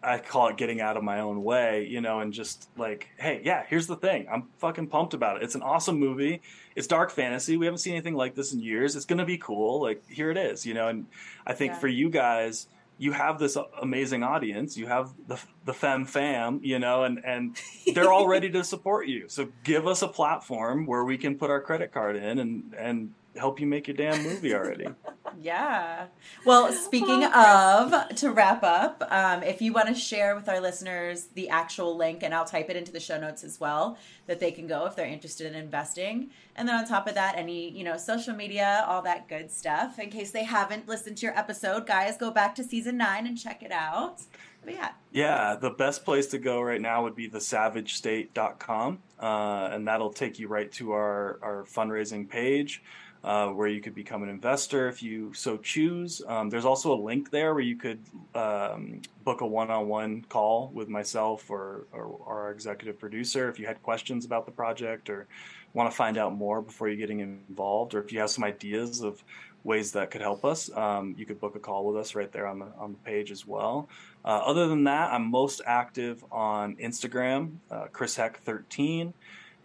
[0.01, 3.41] I call it getting out of my own way, you know, and just like, hey,
[3.43, 4.27] yeah, here's the thing.
[4.31, 5.43] I'm fucking pumped about it.
[5.43, 6.41] It's an awesome movie.
[6.75, 7.57] It's dark fantasy.
[7.57, 8.95] We haven't seen anything like this in years.
[8.95, 9.81] It's going to be cool.
[9.81, 11.07] Like, here it is, you know, and
[11.45, 11.79] I think yeah.
[11.79, 12.67] for you guys,
[12.99, 14.77] you have this amazing audience.
[14.77, 17.57] You have the the fem fam, you know, and and
[17.95, 19.29] they're all ready to support you.
[19.29, 23.13] So give us a platform where we can put our credit card in and and
[23.35, 24.87] help you make your damn movie already.
[25.41, 26.07] yeah.
[26.45, 31.27] Well, speaking of, to wrap up, um, if you want to share with our listeners
[31.35, 34.51] the actual link, and I'll type it into the show notes as well, that they
[34.51, 36.31] can go if they're interested in investing.
[36.55, 39.99] And then on top of that, any, you know, social media, all that good stuff.
[39.99, 43.37] In case they haven't listened to your episode, guys, go back to season nine and
[43.37, 44.21] check it out.
[44.63, 44.89] But yeah.
[45.11, 50.37] Yeah, the best place to go right now would be thesavagestate.com, uh, and that'll take
[50.37, 52.83] you right to our, our fundraising page
[53.23, 56.21] uh, where you could become an investor if you so choose.
[56.27, 57.99] Um, there's also a link there where you could
[58.33, 63.81] um, book a one-on-one call with myself or, or, our executive producer if you had
[63.83, 65.27] questions about the project or
[65.73, 69.01] want to find out more before you're getting involved, or if you have some ideas
[69.01, 69.23] of
[69.63, 72.47] ways that could help us, um, you could book a call with us right there
[72.47, 73.87] on the on the page as well.
[74.25, 79.13] Uh, other than that, I'm most active on Instagram, uh, Chris Heck 13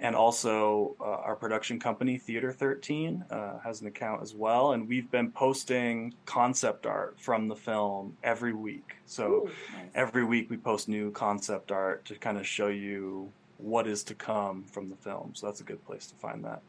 [0.04, 4.86] and also uh, our production company theater 13 uh, has an account as well and
[4.86, 8.96] we've been posting concept art from the film every week.
[9.06, 9.86] So Ooh, nice.
[9.94, 14.14] every week we post new concept art to kind of show you what is to
[14.14, 15.30] come from the film.
[15.32, 16.60] So that's a good place to find that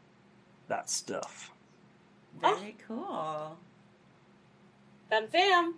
[0.68, 1.52] that stuff.
[2.40, 3.54] Very cool.
[5.10, 5.74] Fam fam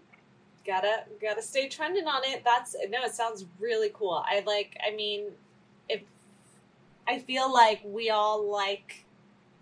[0.65, 2.45] gotta gotta stay trending on it.
[2.45, 4.23] That's no it sounds really cool.
[4.25, 5.33] I like i mean
[5.89, 6.03] if
[7.09, 9.05] I feel like we all like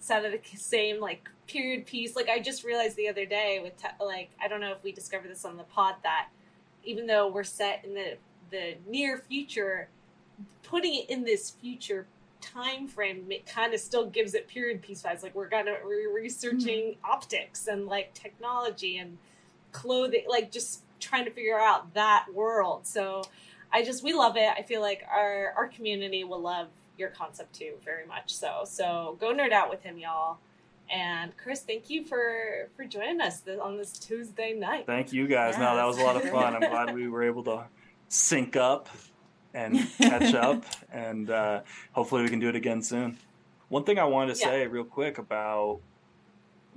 [0.00, 2.16] some of the same like period piece.
[2.16, 4.92] Like I just realized the other day with te- like I don't know if we
[4.92, 6.28] discovered this on the pod that
[6.84, 8.16] even though we're set in the
[8.50, 9.88] the near future,
[10.62, 12.06] putting it in this future
[12.40, 15.22] time frame it kind of still gives it period piece vibes.
[15.22, 17.10] Like we're kind of we're researching mm-hmm.
[17.10, 19.18] optics and like technology and
[19.72, 22.86] clothing, like just trying to figure out that world.
[22.86, 23.22] So
[23.72, 24.48] I just we love it.
[24.56, 26.68] I feel like our our community will love
[26.98, 30.38] your concept too very much so so go nerd out with him y'all
[30.90, 35.52] and chris thank you for for joining us on this tuesday night thank you guys
[35.52, 35.60] yes.
[35.60, 37.64] no that was a lot of fun i'm glad we were able to
[38.08, 38.88] sync up
[39.54, 41.60] and catch up and uh,
[41.92, 43.16] hopefully we can do it again soon
[43.68, 45.80] one thing i wanted to say real quick about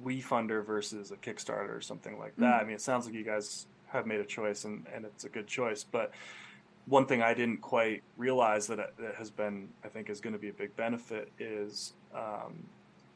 [0.03, 2.45] WeFunder versus a Kickstarter or something like that.
[2.45, 2.61] Mm-hmm.
[2.61, 5.29] I mean, it sounds like you guys have made a choice and, and it's a
[5.29, 6.11] good choice, but
[6.89, 10.39] one thing I didn't quite realize that, that has been, I think, is going to
[10.39, 12.65] be a big benefit is um,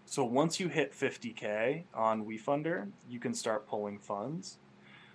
[0.05, 4.59] so once you hit 50k on WeFunder, you can start pulling funds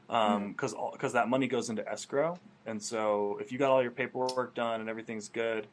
[0.07, 1.13] because um, because mm.
[1.13, 4.89] that money goes into escrow, and so if you got all your paperwork done and
[4.89, 5.67] everything's good,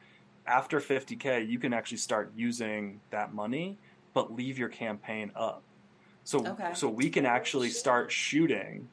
[0.46, 3.78] after 50k, you can actually start using that money,
[4.14, 5.62] but leave your campaign up.
[6.22, 6.70] So okay.
[6.74, 8.88] so we can actually start shooting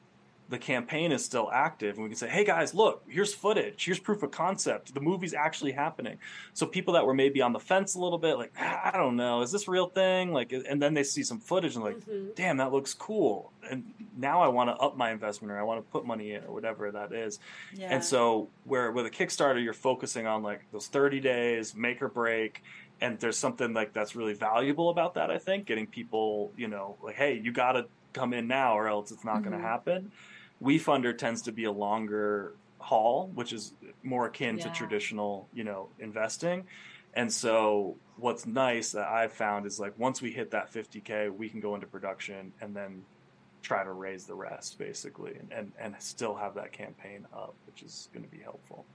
[0.50, 3.98] the campaign is still active and we can say hey guys look here's footage here's
[4.00, 6.18] proof of concept the movie's actually happening
[6.54, 9.16] so people that were maybe on the fence a little bit like ah, i don't
[9.16, 12.32] know is this real thing like and then they see some footage and like Mm-hmm.
[12.36, 13.84] damn that looks cool and
[14.18, 16.54] now i want to up my investment or i want to put money in or
[16.54, 17.40] whatever that is
[17.74, 17.88] Yeah.
[17.94, 22.10] and so where with a Kickstarter you're focusing on like those 30 days, make or
[22.10, 22.64] break,
[23.02, 26.98] and there's something like that's really valuable about that I think, getting people, you know,
[27.02, 29.62] like hey, you got to come in now or else it's not going Mhm.
[29.62, 30.12] to happen.
[30.64, 33.74] WeFunder tends to be a longer haul, which is
[34.04, 36.66] more akin to traditional, you know, investing.
[37.16, 41.50] And so what's nice that I've found is like once we hit that 50k, we
[41.50, 43.04] can go into production and then
[43.62, 47.84] try to raise the rest basically and, and, and still have that campaign up, which
[47.84, 48.86] is going to be helpful.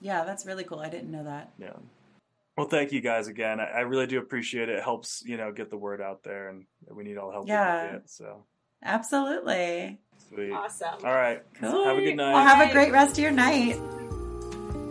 [0.00, 0.80] yeah, that's really cool.
[0.80, 1.52] I didn't know that.
[1.58, 1.76] Yeah.
[2.56, 3.60] Well, thank you guys again.
[3.60, 4.76] I, I really do appreciate it.
[4.76, 7.44] It helps, you know, get the word out there and we need all the help
[7.44, 7.98] we Yeah.
[8.06, 8.44] So
[8.82, 10.00] Absolutely.
[10.28, 10.52] Sweet.
[10.52, 11.04] Awesome.
[11.04, 11.42] All right.
[11.54, 11.84] Cool.
[11.84, 12.32] Have a good night.
[12.32, 13.76] Well, have a great rest of your night.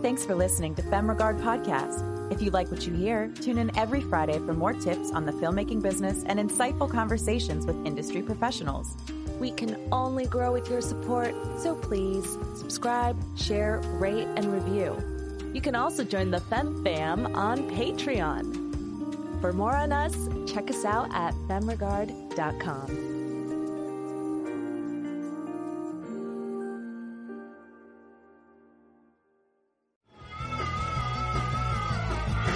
[0.02, 2.32] Thanks for listening to FemRegard Podcast.
[2.32, 5.32] If you like what you hear, tune in every Friday for more tips on the
[5.34, 8.96] filmmaking business and insightful conversations with industry professionals.
[9.40, 12.26] We can only grow with your support, so please
[12.56, 14.98] subscribe, share, rate, and review.
[15.54, 19.42] You can also join the Fem Fam on Patreon.
[19.42, 20.14] For more on us,
[20.52, 23.09] check us out at femregard.com.